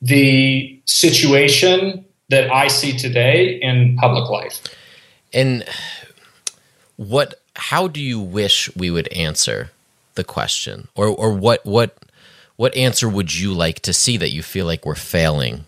the 0.00 0.80
situation 0.84 2.04
that 2.28 2.50
I 2.52 2.68
see 2.68 2.96
today 2.96 3.58
in 3.60 3.96
public 3.96 4.30
life. 4.30 4.62
And 5.32 5.64
what 6.96 7.40
how 7.56 7.88
do 7.88 8.00
you 8.00 8.20
wish 8.20 8.74
we 8.76 8.90
would 8.90 9.08
answer 9.08 9.70
the 10.14 10.24
question? 10.24 10.88
Or 10.94 11.08
or 11.08 11.32
what 11.32 11.64
what 11.64 11.96
what 12.56 12.76
answer 12.76 13.08
would 13.08 13.34
you 13.34 13.52
like 13.52 13.80
to 13.80 13.92
see 13.92 14.16
that 14.16 14.30
you 14.30 14.42
feel 14.42 14.66
like 14.66 14.86
we're 14.86 14.94
failing? 14.94 15.64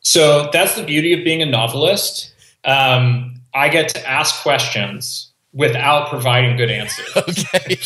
So 0.00 0.50
that's 0.52 0.76
the 0.76 0.84
beauty 0.84 1.12
of 1.12 1.24
being 1.24 1.42
a 1.42 1.46
novelist. 1.46 2.34
Um, 2.64 3.40
i 3.54 3.68
get 3.68 3.88
to 3.88 4.08
ask 4.08 4.42
questions 4.42 5.31
without 5.54 6.08
providing 6.08 6.56
good 6.56 6.70
answers. 6.70 7.08
Okay. 7.22 7.78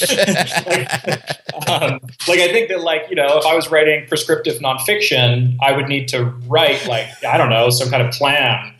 like, 0.66 1.68
um, 1.68 2.00
like, 2.28 2.38
I 2.38 2.48
think 2.52 2.68
that 2.68 2.80
like 2.80 3.06
you 3.10 3.16
know 3.16 3.38
if 3.38 3.46
I 3.46 3.54
was 3.54 3.70
writing 3.70 4.06
prescriptive 4.06 4.60
nonfiction, 4.60 5.56
I 5.60 5.72
would 5.72 5.88
need 5.88 6.08
to 6.08 6.24
write 6.46 6.86
like 6.86 7.06
I 7.24 7.36
don't 7.36 7.50
know 7.50 7.70
some 7.70 7.90
kind 7.90 8.06
of 8.06 8.12
plan. 8.12 8.74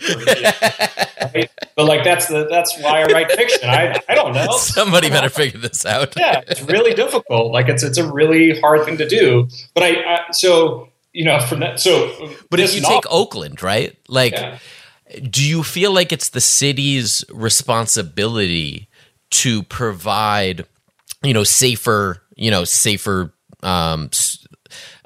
right? 1.35 1.51
But 1.75 1.85
like 1.87 2.05
that's 2.05 2.27
the 2.27 2.47
that's 2.51 2.79
why 2.81 3.03
I 3.03 3.05
write 3.07 3.31
fiction. 3.33 3.69
I 3.69 4.01
I 4.09 4.15
don't 4.15 4.35
know. 4.35 4.51
Somebody 4.57 5.09
better 5.11 5.31
figure 5.31 5.61
this 5.61 5.85
out. 5.85 6.15
yeah, 6.17 6.43
it's 6.47 6.63
really 6.63 6.95
difficult. 6.95 7.53
Like 7.53 7.69
it's 7.69 7.83
it's 7.83 7.99
a 7.99 8.11
really 8.11 8.59
hard 8.61 8.85
thing 8.85 8.97
to 8.99 9.09
do. 9.09 9.49
But 9.75 9.85
I, 9.85 9.89
I 9.89 10.21
so 10.31 10.89
you 11.13 11.25
know 11.25 11.41
from 11.41 11.61
that 11.61 11.81
so. 11.81 12.31
But 12.51 12.61
if 12.61 12.75
you 12.75 12.83
take 12.83 13.05
Oakland, 13.11 13.63
right? 13.63 13.97
Like. 14.09 14.33
Yeah 14.33 14.59
do 15.31 15.47
you 15.47 15.63
feel 15.63 15.93
like 15.93 16.13
it's 16.13 16.31
the 16.31 16.41
city's 16.41 17.25
responsibility 17.33 18.89
to 19.31 19.63
provide, 19.65 20.67
you 21.23 21.33
know, 21.33 21.45
safer, 21.45 22.23
you 22.35 22.51
know, 22.51 22.65
safer 22.65 23.33
um, 23.63 24.11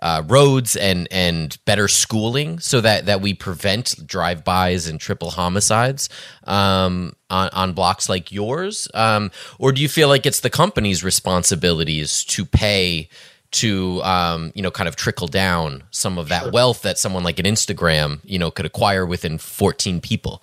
uh, 0.01 0.23
roads 0.27 0.77
and 0.77 1.07
and 1.11 1.59
better 1.65 1.87
schooling 1.87 2.59
so 2.59 2.81
that 2.81 3.07
that 3.07 3.21
we 3.21 3.35
prevent 3.35 4.07
drive-bys 4.07 4.87
and 4.87 4.99
triple 5.01 5.31
homicides 5.31 6.09
um, 6.45 7.15
on, 7.29 7.51
on 7.53 7.73
blocks 7.73 8.09
like 8.09 8.33
yours? 8.33 8.89
Um, 8.95 9.31
or 9.59 9.73
do 9.73 9.83
you 9.83 9.89
feel 9.89 10.09
like 10.09 10.27
it's 10.27 10.41
the 10.41 10.51
company's 10.51 11.05
responsibilities 11.05 12.25
to 12.25 12.45
pay 12.45 13.09
to 13.53 14.03
um, 14.03 14.53
you 14.55 14.63
know 14.63 14.71
kind 14.71 14.89
of 14.89 14.97
trickle 14.97 15.27
down 15.27 15.83
some 15.91 16.19
of 16.19 16.29
that 16.29 16.43
sure. 16.43 16.53
wealth 16.53 16.83
that 16.83 16.99
someone 16.99 17.23
like 17.23 17.39
an 17.39 17.47
Instagram 17.47 18.21
you 18.25 18.39
know 18.39 18.51
could 18.51 18.67
acquire 18.67 19.05
within 19.05 19.39
14 19.39 20.01
people 20.01 20.43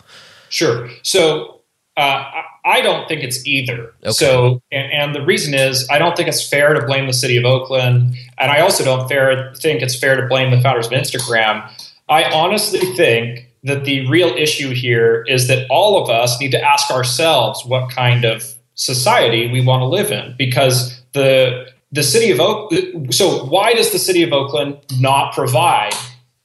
sure 0.50 0.90
so 1.04 1.58
uh, 1.98 2.44
I 2.64 2.82
don't 2.82 3.08
think 3.08 3.24
it's 3.24 3.46
either. 3.48 3.92
Okay. 4.04 4.12
So, 4.12 4.62
and, 4.72 4.92
and, 4.94 5.16
the 5.16 5.26
reason 5.26 5.56
is 5.56 5.88
I 5.90 5.98
don't 5.98 6.16
think 6.16 6.28
it's 6.28 6.48
fair 6.48 6.74
to 6.74 6.86
blame 6.86 7.08
the 7.08 7.14
city 7.14 7.38
of 7.38 7.44
Oakland, 7.44 8.16
and 8.38 8.52
I 8.52 8.60
also 8.60 8.86
don't 8.86 9.08
fair, 9.08 9.52
think 9.56 9.82
it's 9.82 9.98
fair 9.98 10.16
to 10.20 10.28
blame 10.28 10.52
the 10.52 10.62
founders 10.62 10.86
of 10.86 10.92
Instagram. 10.92 11.68
I 12.08 12.26
honestly 12.26 12.80
think 12.96 13.52
that 13.64 13.86
the 13.86 14.08
real 14.10 14.30
issue 14.30 14.74
here 14.74 15.24
is 15.28 15.48
that 15.48 15.66
all 15.72 16.02
of 16.02 16.10
us 16.10 16.40
need 16.40 16.52
to 16.52 16.62
ask 16.62 16.92
ourselves 16.92 17.66
what 17.66 17.90
kind 17.90 18.26
of 18.26 18.44
society 18.76 19.52
we 19.52 19.62
want 19.62 19.82
to 19.82 19.86
live 19.86 20.12
in, 20.12 20.36
because 20.38 21.02
the 21.14 21.68
the 21.92 22.04
city 22.04 22.32
of 22.32 22.40
Oak. 22.40 22.72
So, 23.12 23.46
why 23.46 23.74
does 23.74 23.92
the 23.92 24.00
city 24.00 24.24
of 24.24 24.34
Oakland 24.34 24.78
not 25.00 25.34
provide 25.34 25.94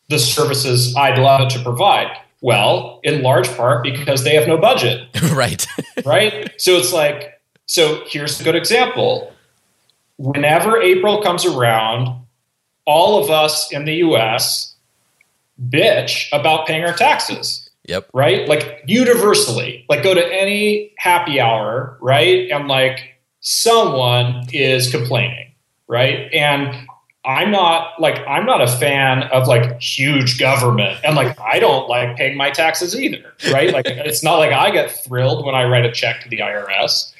the 0.09 0.19
services 0.19 0.95
I'd 0.97 1.19
love 1.19 1.41
it 1.43 1.51
to 1.51 1.63
provide? 1.63 2.17
Well, 2.43 3.01
in 3.05 3.23
large 3.23 3.49
part 3.57 3.85
because 3.85 4.25
they 4.25 4.35
have 4.35 4.49
no 4.49 4.59
budget. 4.59 5.09
right. 5.33 5.65
right? 6.05 6.51
So 6.59 6.73
it's 6.73 6.93
like, 6.93 7.41
so 7.67 8.03
here's 8.09 8.41
a 8.41 8.45
good 8.45 8.57
example. 8.57 9.33
Whenever 10.17 10.81
April 10.81 11.23
comes 11.23 11.47
around, 11.47 12.21
all 12.85 13.23
of 13.23 13.31
us 13.31 13.73
in 13.73 13.85
the 13.85 13.95
US 13.95 14.75
bitch 15.69 16.29
about 16.33 16.67
paying 16.67 16.85
our 16.85 16.95
taxes. 16.95 17.71
Yep. 17.85 18.11
Right? 18.13 18.49
Like 18.49 18.83
universally. 18.87 19.85
Like 19.89 20.03
go 20.03 20.15
to 20.15 20.25
any 20.25 20.93
happy 20.99 21.41
hour, 21.41 21.97
right? 22.01 22.51
And 22.51 22.67
like 22.67 23.12
someone 23.43 24.47
is 24.53 24.91
complaining, 24.91 25.53
right? 25.89 26.33
And 26.33 26.89
I'm 27.25 27.51
not 27.51 28.01
like 28.01 28.19
I'm 28.27 28.47
not 28.47 28.63
a 28.63 28.67
fan 28.67 29.25
of 29.25 29.47
like 29.47 29.81
huge 29.81 30.41
government 30.41 30.99
and 31.05 31.15
like 31.15 31.39
I 31.39 31.59
don't 31.61 31.89
like 31.89 32.17
paying 32.17 32.37
my 32.37 32.51
taxes 32.51 32.99
either, 32.99 33.35
right? 33.53 33.73
Like 33.73 33.87
it's 33.89 34.25
not 34.25 34.39
like 34.39 34.53
I 34.53 34.71
get 34.71 34.91
thrilled 34.91 35.45
when 35.45 35.55
I 35.55 35.65
write 35.65 35.85
a 35.85 35.93
check 35.93 36.23
to 36.23 36.29
the 36.29 36.39
IRS. 36.39 37.13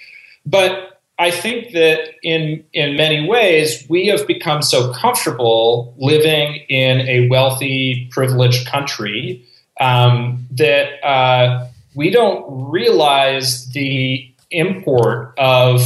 But 0.47 1.01
I 1.19 1.31
think 1.31 1.73
that 1.73 2.15
in 2.25 2.65
in 2.73 2.97
many 2.97 3.29
ways 3.29 3.87
we 3.89 4.07
have 4.07 4.27
become 4.27 4.63
so 4.63 4.93
comfortable 4.93 5.95
living 5.99 6.57
in 6.69 7.07
a 7.09 7.29
wealthy, 7.29 8.09
privileged 8.11 8.67
country 8.67 9.45
um, 9.81 10.47
that 10.51 11.05
uh, 11.05 11.69
we 11.95 12.11
don't 12.11 12.45
realize 12.71 13.69
the 13.69 14.29
import 14.51 15.33
of 15.39 15.83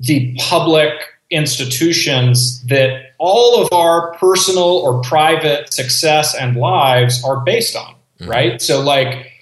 the 0.00 0.34
public 0.38 0.92
institutions 1.30 2.62
that 2.66 3.14
all 3.18 3.62
of 3.62 3.72
our 3.72 4.12
personal 4.14 4.62
or 4.62 5.00
private 5.02 5.72
success 5.72 6.34
and 6.34 6.56
lives 6.56 7.24
are 7.24 7.40
based 7.40 7.74
on, 7.74 7.94
mm-hmm. 8.20 8.30
right? 8.30 8.62
So, 8.62 8.80
like, 8.80 9.32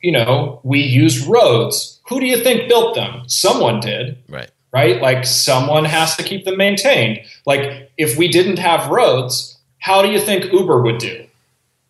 you 0.00 0.12
know, 0.12 0.60
we 0.64 0.80
use 0.80 1.26
roads. 1.26 2.00
Who 2.08 2.20
do 2.20 2.26
you 2.26 2.42
think 2.42 2.68
built 2.68 2.94
them? 2.94 3.28
Someone 3.28 3.80
did. 3.80 4.18
Right. 4.28 4.50
Right? 4.72 5.00
Like, 5.00 5.24
someone 5.24 5.84
has 5.84 6.16
to 6.16 6.24
keep 6.24 6.44
them 6.44 6.56
maintained. 6.56 7.20
Like, 7.46 7.92
if 7.96 8.18
we 8.18 8.26
didn't 8.26 8.58
have 8.58 8.90
roads, 8.90 9.56
how 9.78 10.02
do 10.02 10.08
you 10.08 10.18
think 10.18 10.52
Uber 10.52 10.82
would 10.82 10.98
do? 10.98 11.26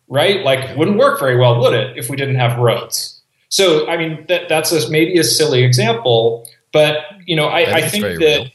Right? 0.07 0.43
Like, 0.43 0.77
wouldn't 0.77 0.97
work 0.97 1.19
very 1.19 1.35
well, 1.37 1.59
would 1.59 1.73
it, 1.73 1.97
if 1.97 2.09
we 2.11 2.15
didn't 2.15 2.35
have 2.35 2.59
roads? 2.59 3.19
So, 3.49 3.87
I 3.87 3.97
mean, 3.97 4.25
that, 4.27 4.49
that's 4.49 4.71
a, 4.71 4.89
maybe 4.91 5.17
a 5.17 5.23
silly 5.23 5.63
example, 5.63 6.47
but, 6.75 7.05
you 7.25 7.35
know, 7.35 7.47
I, 7.47 7.77
I 7.77 7.81
think 7.89 8.03
that. 8.03 8.19
Real 8.19 8.51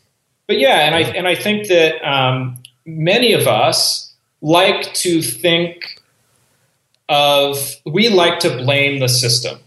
but 0.50 0.58
yeah, 0.58 0.80
and 0.80 0.96
I 0.96 1.02
and 1.02 1.28
I 1.28 1.36
think 1.36 1.68
that 1.68 2.04
um, 2.04 2.60
many 2.84 3.34
of 3.34 3.46
us 3.46 4.12
like 4.40 4.92
to 4.94 5.22
think 5.22 6.02
of 7.08 7.76
we 7.86 8.08
like 8.08 8.40
to 8.40 8.56
blame 8.56 8.98
the 8.98 9.08
system, 9.08 9.60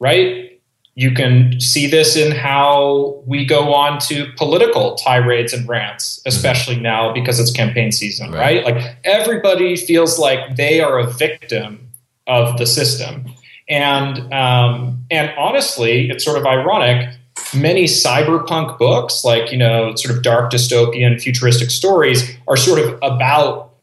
right? 0.00 0.60
You 0.96 1.12
can 1.12 1.60
see 1.60 1.86
this 1.86 2.16
in 2.16 2.32
how 2.32 3.22
we 3.26 3.46
go 3.46 3.72
on 3.72 4.00
to 4.08 4.26
political 4.36 4.96
tirades 4.96 5.52
and 5.52 5.68
rants, 5.68 6.18
mm-hmm. 6.18 6.30
especially 6.30 6.74
mm-hmm. 6.74 6.82
now 6.82 7.12
because 7.12 7.38
it's 7.38 7.52
campaign 7.52 7.92
season, 7.92 8.32
right. 8.32 8.64
right? 8.64 8.74
Like 8.74 8.96
everybody 9.04 9.76
feels 9.76 10.18
like 10.18 10.56
they 10.56 10.80
are 10.80 10.98
a 10.98 11.06
victim 11.06 11.78
of 12.26 12.58
the 12.58 12.66
system, 12.66 13.32
and 13.68 14.18
um, 14.34 15.04
and 15.12 15.32
honestly, 15.38 16.10
it's 16.10 16.24
sort 16.24 16.38
of 16.38 16.44
ironic 16.44 17.08
many 17.54 17.84
cyberpunk 17.84 18.78
books, 18.78 19.24
like, 19.24 19.52
you 19.52 19.58
know, 19.58 19.94
sort 19.96 20.16
of 20.16 20.22
dark 20.22 20.50
dystopian 20.52 21.20
futuristic 21.20 21.70
stories, 21.70 22.36
are 22.48 22.56
sort 22.56 22.78
of 22.78 22.98
about 23.02 23.74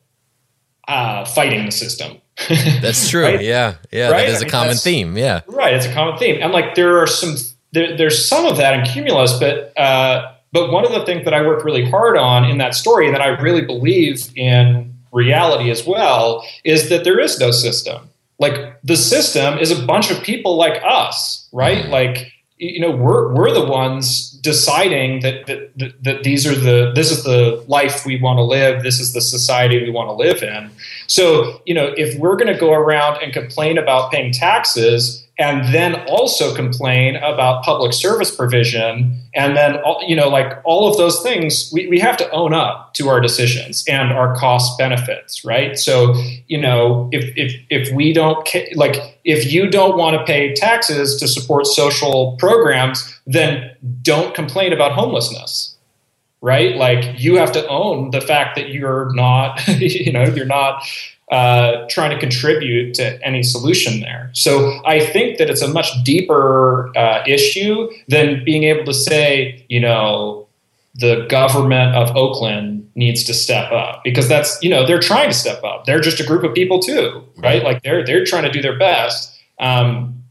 uh, 0.87 1.25
fighting 1.25 1.65
the 1.65 1.71
system. 1.71 2.17
That's 2.81 3.09
true. 3.09 3.23
right? 3.23 3.41
Yeah. 3.41 3.75
Yeah. 3.91 4.09
Right? 4.09 4.27
That 4.27 4.29
is 4.29 4.35
I 4.35 4.37
a 4.37 4.41
mean, 4.41 4.49
common 4.49 4.77
theme. 4.77 5.17
Yeah. 5.17 5.41
Right. 5.47 5.73
It's 5.73 5.85
a 5.85 5.93
common 5.93 6.17
theme. 6.17 6.41
And 6.41 6.51
like 6.51 6.75
there 6.75 6.97
are 6.99 7.07
some, 7.07 7.35
there, 7.73 7.97
there's 7.97 8.27
some 8.27 8.45
of 8.45 8.57
that 8.57 8.73
in 8.73 8.85
Cumulus, 8.85 9.37
but, 9.39 9.77
uh, 9.77 10.33
but 10.51 10.71
one 10.71 10.85
of 10.85 10.91
the 10.91 11.05
things 11.05 11.25
that 11.25 11.33
I 11.33 11.45
worked 11.45 11.63
really 11.63 11.87
hard 11.89 12.17
on 12.17 12.45
in 12.45 12.57
that 12.57 12.73
story, 12.73 13.05
and 13.05 13.13
that 13.13 13.21
I 13.21 13.39
really 13.39 13.61
believe 13.61 14.31
in 14.35 14.93
reality 15.11 15.69
as 15.69 15.85
well, 15.85 16.43
is 16.63 16.89
that 16.89 17.03
there 17.03 17.19
is 17.19 17.39
no 17.39 17.51
system. 17.51 18.09
Like 18.39 18.79
the 18.83 18.95
system 18.95 19.59
is 19.59 19.69
a 19.69 19.85
bunch 19.85 20.09
of 20.09 20.23
people 20.23 20.55
like 20.55 20.81
us, 20.83 21.47
right? 21.51 21.83
Mm-hmm. 21.83 21.91
Like 21.91 22.31
you 22.59 22.79
know 22.79 22.91
we're 22.91 23.33
we're 23.33 23.53
the 23.53 23.65
ones 23.65 24.31
deciding 24.41 25.21
that, 25.21 25.47
that 25.47 25.71
that, 26.03 26.23
these 26.23 26.45
are 26.45 26.55
the 26.55 26.91
this 26.93 27.09
is 27.09 27.23
the 27.23 27.63
life 27.67 28.05
we 28.05 28.19
want 28.19 28.37
to 28.37 28.43
live. 28.43 28.83
This 28.83 28.99
is 28.99 29.13
the 29.13 29.21
society 29.21 29.81
we 29.81 29.89
want 29.89 30.09
to 30.09 30.13
live 30.13 30.43
in. 30.43 30.69
So 31.07 31.61
you 31.65 31.73
know 31.73 31.93
if 31.97 32.19
we're 32.19 32.35
going 32.35 32.53
to 32.53 32.59
go 32.59 32.73
around 32.73 33.23
and 33.23 33.31
complain 33.31 33.77
about 33.77 34.11
paying 34.11 34.33
taxes 34.33 35.25
and 35.39 35.73
then 35.73 35.95
also 36.07 36.53
complain 36.53 37.15
about 37.15 37.63
public 37.63 37.93
service 37.93 38.35
provision. 38.35 39.17
And 39.33 39.55
then 39.55 39.77
you 40.05 40.15
know 40.15 40.27
like 40.27 40.59
all 40.65 40.89
of 40.89 40.97
those 40.97 41.23
things 41.23 41.71
we, 41.73 41.87
we 41.87 41.99
have 41.99 42.17
to 42.17 42.29
own 42.31 42.53
up 42.53 42.93
to 42.95 43.07
our 43.07 43.21
decisions 43.21 43.83
and 43.87 44.11
our 44.11 44.35
cost 44.35 44.77
benefits 44.77 45.45
right? 45.45 45.77
So 45.77 46.13
you 46.47 46.59
know 46.59 47.09
if 47.11 47.33
if, 47.37 47.53
if 47.69 47.95
we 47.95 48.13
don't 48.13 48.47
like 48.75 49.19
if 49.23 49.51
you 49.51 49.69
don't 49.69 49.97
want 49.97 50.17
to 50.17 50.23
pay 50.25 50.53
taxes 50.53 51.15
to 51.17 51.27
support 51.27 51.65
social 51.65 52.35
programs 52.37 53.19
then 53.25 53.71
don't 54.01 54.35
complain 54.35 54.73
about 54.73 54.91
homelessness 54.91 55.77
right? 56.41 56.75
Like 56.77 57.19
you 57.19 57.35
have 57.35 57.51
to 57.51 57.67
own 57.67 58.11
the 58.11 58.21
fact 58.21 58.55
that 58.55 58.69
you're 58.69 59.13
not 59.13 59.65
you 59.79 60.11
know 60.11 60.23
you're 60.23 60.45
not 60.45 60.83
uh, 61.29 61.85
trying 61.89 62.09
to 62.09 62.19
contribute 62.19 62.93
to 62.95 63.23
any 63.23 63.43
solution 63.43 63.99
there. 63.99 64.31
So 64.33 64.81
I 64.85 64.99
think 64.99 65.37
that 65.37 65.49
it's 65.49 65.61
a 65.61 65.67
much 65.67 65.87
deeper 66.03 66.91
uh, 66.97 67.23
issue 67.27 67.89
than 68.07 68.43
being 68.43 68.63
able 68.63 68.85
to 68.85 68.93
say, 68.93 69.65
you 69.69 69.79
know, 69.79 70.47
the 70.95 71.27
government 71.29 71.95
of 71.95 72.15
Oakland 72.15 72.89
needs 72.95 73.23
to 73.25 73.33
step 73.33 73.71
up 73.71 74.03
because 74.03 74.27
that's 74.27 74.61
you 74.61 74.69
know 74.69 74.85
they're 74.85 74.99
trying 74.99 75.29
to 75.29 75.35
step 75.35 75.63
up. 75.63 75.85
They're 75.85 76.01
just 76.01 76.19
a 76.19 76.25
group 76.25 76.43
of 76.43 76.53
people 76.53 76.79
too, 76.79 77.23
right? 77.37 77.63
Like 77.63 77.83
they're 77.83 78.05
they're 78.05 78.25
trying 78.25 78.43
to 78.43 78.51
do 78.51 78.61
their 78.61 78.77
best. 78.77 79.35
Um, 79.59 80.23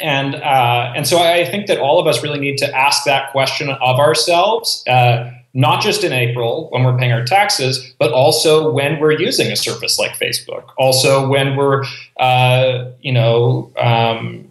and 0.00 0.34
uh, 0.34 0.92
and 0.96 1.06
so 1.06 1.18
I 1.18 1.44
think 1.44 1.66
that 1.66 1.78
all 1.78 2.00
of 2.00 2.06
us 2.06 2.22
really 2.22 2.38
need 2.38 2.58
to 2.58 2.74
ask 2.74 3.04
that 3.04 3.32
question 3.32 3.68
of 3.68 3.98
ourselves. 3.98 4.82
Uh, 4.88 5.30
not 5.54 5.82
just 5.82 6.04
in 6.04 6.12
April 6.12 6.68
when 6.70 6.84
we're 6.84 6.96
paying 6.96 7.12
our 7.12 7.24
taxes, 7.24 7.94
but 7.98 8.12
also 8.12 8.70
when 8.70 9.00
we're 9.00 9.18
using 9.18 9.50
a 9.50 9.56
service 9.56 9.98
like 9.98 10.12
Facebook. 10.12 10.64
Also, 10.76 11.26
when 11.28 11.56
we're, 11.56 11.84
uh, 12.18 12.90
you 13.00 13.12
know, 13.12 13.72
um, 13.78 14.50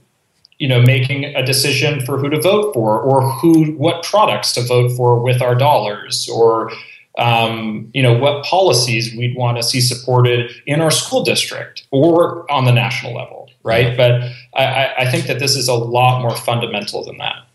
you 0.57 0.67
know, 0.67 0.81
making 0.81 1.25
a 1.25 1.45
decision 1.45 2.03
for 2.03 2.17
who 2.17 2.29
to 2.29 2.41
vote 2.41 2.73
for, 2.73 2.99
or 2.99 3.21
who, 3.21 3.73
what 3.73 4.03
products 4.03 4.53
to 4.53 4.61
vote 4.63 4.89
for 4.97 5.21
with 5.21 5.41
our 5.41 5.53
dollars, 5.53 6.27
or 6.29 6.71
um, 7.19 7.89
you 7.93 8.01
know, 8.01 8.13
what 8.13 8.43
policies 8.43 9.15
we'd 9.15 9.35
want 9.35 9.57
to 9.57 9.63
see 9.63 9.81
supported 9.81 10.51
in 10.65 10.81
our 10.81 10.91
school 10.91 11.23
district 11.23 11.87
or 11.91 12.49
on 12.51 12.65
the 12.65 12.71
national 12.71 13.15
level, 13.15 13.49
right? 13.63 13.97
But 13.97 14.21
I, 14.53 14.93
I 14.99 15.11
think 15.11 15.25
that 15.25 15.39
this 15.39 15.55
is 15.55 15.67
a 15.67 15.73
lot 15.73 16.21
more 16.21 16.35
fundamental 16.35 17.03
than 17.03 17.17
that 17.17 17.46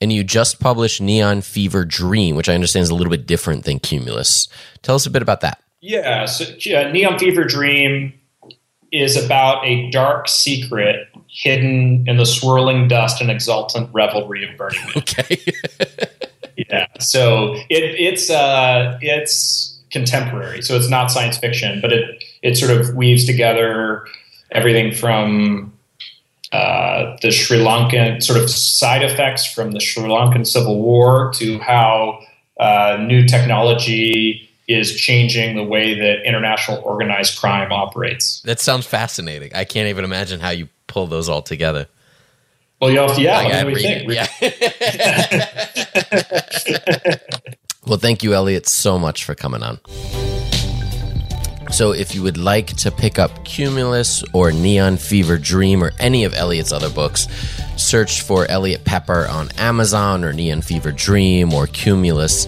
and 0.00 0.12
you 0.12 0.24
just 0.24 0.60
published 0.60 1.00
Neon 1.00 1.40
Fever 1.40 1.84
Dream, 1.84 2.36
which 2.36 2.48
I 2.48 2.54
understand 2.54 2.84
is 2.84 2.90
a 2.90 2.94
little 2.94 3.10
bit 3.10 3.26
different 3.26 3.64
than 3.64 3.78
Cumulus. 3.78 4.48
Tell 4.82 4.94
us 4.94 5.06
a 5.06 5.10
bit 5.10 5.22
about 5.22 5.40
that. 5.40 5.62
Yeah, 5.80 6.26
so 6.26 6.44
yeah, 6.60 6.90
Neon 6.90 7.18
Fever 7.18 7.44
Dream 7.44 8.12
is 8.90 9.22
about 9.22 9.64
a 9.64 9.90
dark 9.90 10.28
secret 10.28 11.08
hidden 11.28 12.04
in 12.08 12.16
the 12.16 12.24
swirling 12.24 12.88
dust 12.88 13.20
and 13.20 13.30
exultant 13.30 13.90
revelry 13.92 14.48
of 14.48 14.56
Burning 14.56 14.80
Man. 14.80 14.92
Okay. 14.96 15.40
yeah. 16.56 16.86
So 16.98 17.54
it, 17.68 17.84
it's 17.98 18.30
uh, 18.30 18.98
it's 19.00 19.78
contemporary, 19.90 20.62
so 20.62 20.76
it's 20.76 20.88
not 20.88 21.10
science 21.10 21.38
fiction, 21.38 21.80
but 21.80 21.92
it 21.92 22.24
it 22.42 22.56
sort 22.56 22.70
of 22.70 22.94
weaves 22.94 23.24
together 23.24 24.06
everything 24.50 24.92
from 24.94 25.72
uh, 26.52 27.16
the 27.20 27.30
Sri 27.30 27.58
Lankan 27.58 28.22
sort 28.22 28.40
of 28.40 28.48
side 28.50 29.02
effects 29.02 29.44
from 29.44 29.72
the 29.72 29.80
Sri 29.80 30.04
Lankan 30.04 30.46
civil 30.46 30.80
war 30.80 31.32
to 31.34 31.58
how 31.58 32.20
uh, 32.58 32.96
new 33.00 33.26
technology 33.26 34.48
is 34.66 34.94
changing 34.94 35.56
the 35.56 35.64
way 35.64 35.94
that 35.98 36.26
international 36.26 36.82
organized 36.84 37.38
crime 37.38 37.72
operates. 37.72 38.40
That 38.42 38.60
sounds 38.60 38.86
fascinating. 38.86 39.54
I 39.54 39.64
can't 39.64 39.88
even 39.88 40.04
imagine 40.04 40.40
how 40.40 40.50
you 40.50 40.68
pull 40.86 41.06
those 41.06 41.28
all 41.28 41.42
together. 41.42 41.88
Well, 42.80 42.90
you 42.90 42.98
have 43.00 43.16
to, 43.16 43.22
yeah, 43.22 43.36
Like, 43.38 43.46
what 43.46 43.54
I 43.54 43.62
do 43.62 43.66
we 43.72 43.82
think? 43.82 44.08
it, 44.08 44.14
yeah. 47.02 47.16
well, 47.86 47.98
thank 47.98 48.22
you, 48.22 48.34
Eliot, 48.34 48.68
so 48.68 48.98
much 48.98 49.24
for 49.24 49.34
coming 49.34 49.62
on. 49.62 49.80
So, 51.70 51.92
if 51.92 52.14
you 52.14 52.22
would 52.22 52.38
like 52.38 52.68
to 52.78 52.90
pick 52.90 53.18
up 53.18 53.44
Cumulus 53.44 54.24
or 54.32 54.52
Neon 54.52 54.96
Fever 54.96 55.36
Dream 55.36 55.84
or 55.84 55.92
any 55.98 56.24
of 56.24 56.34
Eliot's 56.34 56.72
other 56.72 56.90
books, 56.90 57.28
search 57.76 58.22
for 58.22 58.46
Eliot 58.46 58.84
Peper 58.84 59.26
on 59.28 59.50
Amazon 59.58 60.24
or 60.24 60.32
Neon 60.32 60.62
Fever 60.62 60.92
Dream 60.92 61.52
or 61.52 61.66
Cumulus. 61.66 62.46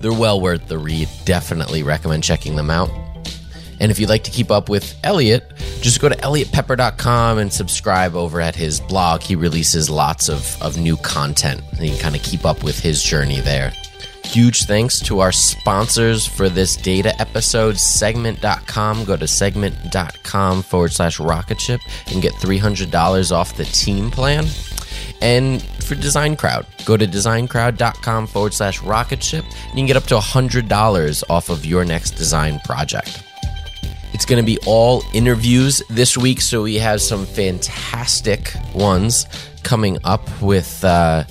They're 0.00 0.12
well 0.12 0.40
worth 0.40 0.66
the 0.68 0.78
read. 0.78 1.08
Definitely 1.24 1.82
recommend 1.82 2.24
checking 2.24 2.56
them 2.56 2.70
out. 2.70 2.90
And 3.78 3.90
if 3.90 3.98
you'd 3.98 4.08
like 4.08 4.24
to 4.24 4.30
keep 4.30 4.50
up 4.50 4.68
with 4.68 4.96
Eliot, 5.02 5.52
just 5.80 6.00
go 6.00 6.08
to 6.08 6.14
eliotpeper.com 6.14 7.38
and 7.38 7.52
subscribe 7.52 8.14
over 8.14 8.40
at 8.40 8.54
his 8.54 8.80
blog. 8.80 9.22
He 9.22 9.34
releases 9.34 9.90
lots 9.90 10.28
of, 10.28 10.60
of 10.62 10.78
new 10.78 10.96
content, 10.96 11.62
and 11.72 11.80
you 11.80 11.90
can 11.90 11.98
kind 11.98 12.16
of 12.16 12.22
keep 12.22 12.44
up 12.44 12.62
with 12.62 12.78
his 12.78 13.02
journey 13.02 13.40
there. 13.40 13.72
Huge 14.24 14.64
thanks 14.64 14.98
to 15.00 15.20
our 15.20 15.32
sponsors 15.32 16.26
for 16.26 16.48
this 16.48 16.76
data 16.76 17.18
episode, 17.20 17.78
segment.com. 17.78 19.04
Go 19.04 19.16
to 19.16 19.26
segment.com 19.26 20.62
forward 20.62 20.92
slash 20.92 21.20
rocket 21.20 21.60
ship 21.60 21.80
and 22.12 22.22
get 22.22 22.32
$300 22.34 23.32
off 23.32 23.56
the 23.56 23.64
team 23.64 24.10
plan. 24.10 24.46
And 25.20 25.62
for 25.62 25.94
Design 25.94 26.36
Crowd, 26.36 26.66
go 26.84 26.96
to 26.96 27.06
designcrowd.com 27.06 28.26
forward 28.26 28.54
slash 28.54 28.82
rocket 28.82 29.22
ship 29.22 29.44
and 29.44 29.70
you 29.70 29.76
can 29.76 29.86
get 29.86 29.96
up 29.96 30.04
to 30.04 30.16
$100 30.16 31.22
off 31.28 31.50
of 31.50 31.66
your 31.66 31.84
next 31.84 32.12
design 32.12 32.58
project. 32.60 33.22
It's 34.14 34.24
going 34.24 34.42
to 34.42 34.46
be 34.46 34.58
all 34.66 35.02
interviews 35.14 35.82
this 35.88 36.16
week, 36.18 36.40
so 36.40 36.62
we 36.62 36.76
have 36.76 37.00
some 37.00 37.24
fantastic 37.24 38.54
ones 38.74 39.26
coming 39.62 39.98
up 40.04 40.28
with 40.42 40.84
uh, 40.84 41.24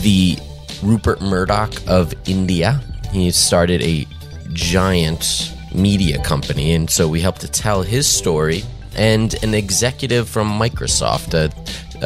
the 0.00 0.38
Rupert 0.84 1.20
Murdoch 1.22 1.72
of 1.86 2.14
India. 2.26 2.80
He 3.10 3.30
started 3.30 3.82
a 3.82 4.06
giant 4.52 5.52
media 5.74 6.22
company, 6.22 6.72
and 6.72 6.88
so 6.90 7.08
we 7.08 7.20
help 7.20 7.38
to 7.38 7.48
tell 7.48 7.82
his 7.82 8.06
story. 8.06 8.62
And 8.96 9.34
an 9.42 9.54
executive 9.54 10.28
from 10.28 10.48
Microsoft, 10.48 11.34
a, 11.34 11.50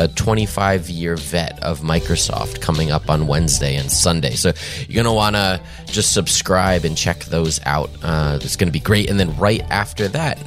a 0.01 0.09
25 0.09 0.89
year 0.89 1.17
vet 1.17 1.63
of 1.63 1.81
Microsoft, 1.81 2.63
coming 2.63 2.91
up 2.91 3.11
on 3.11 3.27
Wednesday 3.27 3.77
and 3.77 3.91
Sunday. 3.91 4.31
So 4.31 4.53
you're 4.89 5.03
going 5.03 5.05
to 5.05 5.13
want 5.13 5.37
to 5.37 5.61
just 5.87 6.15
subscribe 6.15 6.85
and 6.85 6.97
check 6.97 7.25
those 7.25 7.61
out. 7.67 7.91
Uh, 8.03 8.39
it's 8.41 8.57
going 8.57 8.69
to 8.69 8.73
be 8.73 8.81
great. 8.81 9.11
And 9.11 9.21
then 9.21 9.37
right 9.37 9.61
after 9.71 10.09
that, 10.09 10.43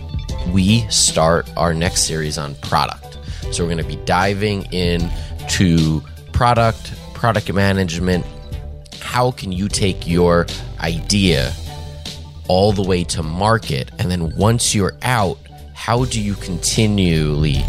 we 0.52 0.88
start 0.90 1.48
our 1.58 1.74
next 1.74 2.04
series 2.04 2.38
on 2.38 2.56
product. 2.56 3.20
So 3.52 3.64
we're 3.64 3.76
going 3.76 3.78
to 3.78 3.84
be 3.84 4.04
diving 4.06 4.64
in 4.72 5.12
to 5.50 6.02
product, 6.32 6.94
product 7.22 7.54
management. 7.54 8.26
How 9.00 9.30
can 9.30 9.52
you 9.52 9.68
take 9.68 10.08
your 10.08 10.48
idea 10.80 11.54
all 12.48 12.72
the 12.72 12.82
way 12.82 13.04
to 13.04 13.22
market? 13.22 13.92
And 14.00 14.10
then 14.10 14.36
once 14.36 14.74
you're 14.74 14.98
out, 15.04 15.38
how 15.76 16.06
do 16.06 16.20
you 16.20 16.34
continually 16.34 17.64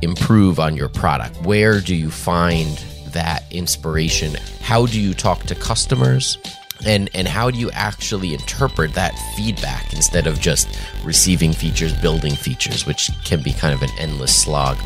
improve 0.00 0.58
on 0.58 0.74
your 0.74 0.88
product? 0.88 1.36
Where 1.42 1.82
do 1.82 1.94
you 1.94 2.10
find 2.10 2.78
that 3.08 3.44
inspiration? 3.50 4.36
How 4.62 4.86
do 4.86 4.98
you 4.98 5.12
talk 5.12 5.42
to 5.42 5.54
customers? 5.54 6.38
And, 6.86 7.10
and 7.12 7.28
how 7.28 7.50
do 7.50 7.58
you 7.58 7.70
actually 7.72 8.32
interpret 8.32 8.94
that 8.94 9.12
feedback 9.36 9.92
instead 9.92 10.26
of 10.26 10.40
just 10.40 10.66
receiving 11.04 11.52
features, 11.52 11.92
building 12.00 12.34
features, 12.34 12.86
which 12.86 13.10
can 13.26 13.42
be 13.42 13.52
kind 13.52 13.74
of 13.74 13.82
an 13.82 13.90
endless 13.98 14.34
slog? 14.34 14.78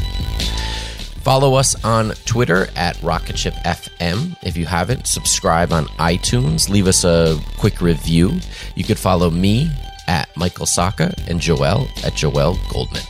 Follow 1.29 1.57
us 1.57 1.85
on 1.85 2.13
Twitter 2.25 2.69
at 2.75 2.97
RocketShipFM. 3.01 4.35
If 4.43 4.57
you 4.57 4.65
haven't, 4.65 5.07
subscribe 5.07 5.75
on 5.75 5.85
iTunes. 5.99 6.71
Leave 6.71 6.87
us 6.87 7.05
a 7.05 7.39
quick 7.59 7.83
review. 7.83 8.41
You 8.77 8.85
could 8.85 8.99
follow 8.99 9.29
me 9.29 9.71
at 10.07 10.35
Michael 10.39 10.65
Sacca 10.65 11.13
and 11.29 11.39
Joel 11.39 11.87
at 12.03 12.15
Joel 12.15 12.59
Goldman. 12.73 13.03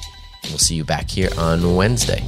We'll 0.48 0.58
see 0.58 0.74
you 0.74 0.82
back 0.82 1.08
here 1.08 1.30
on 1.38 1.76
Wednesday. 1.76 2.24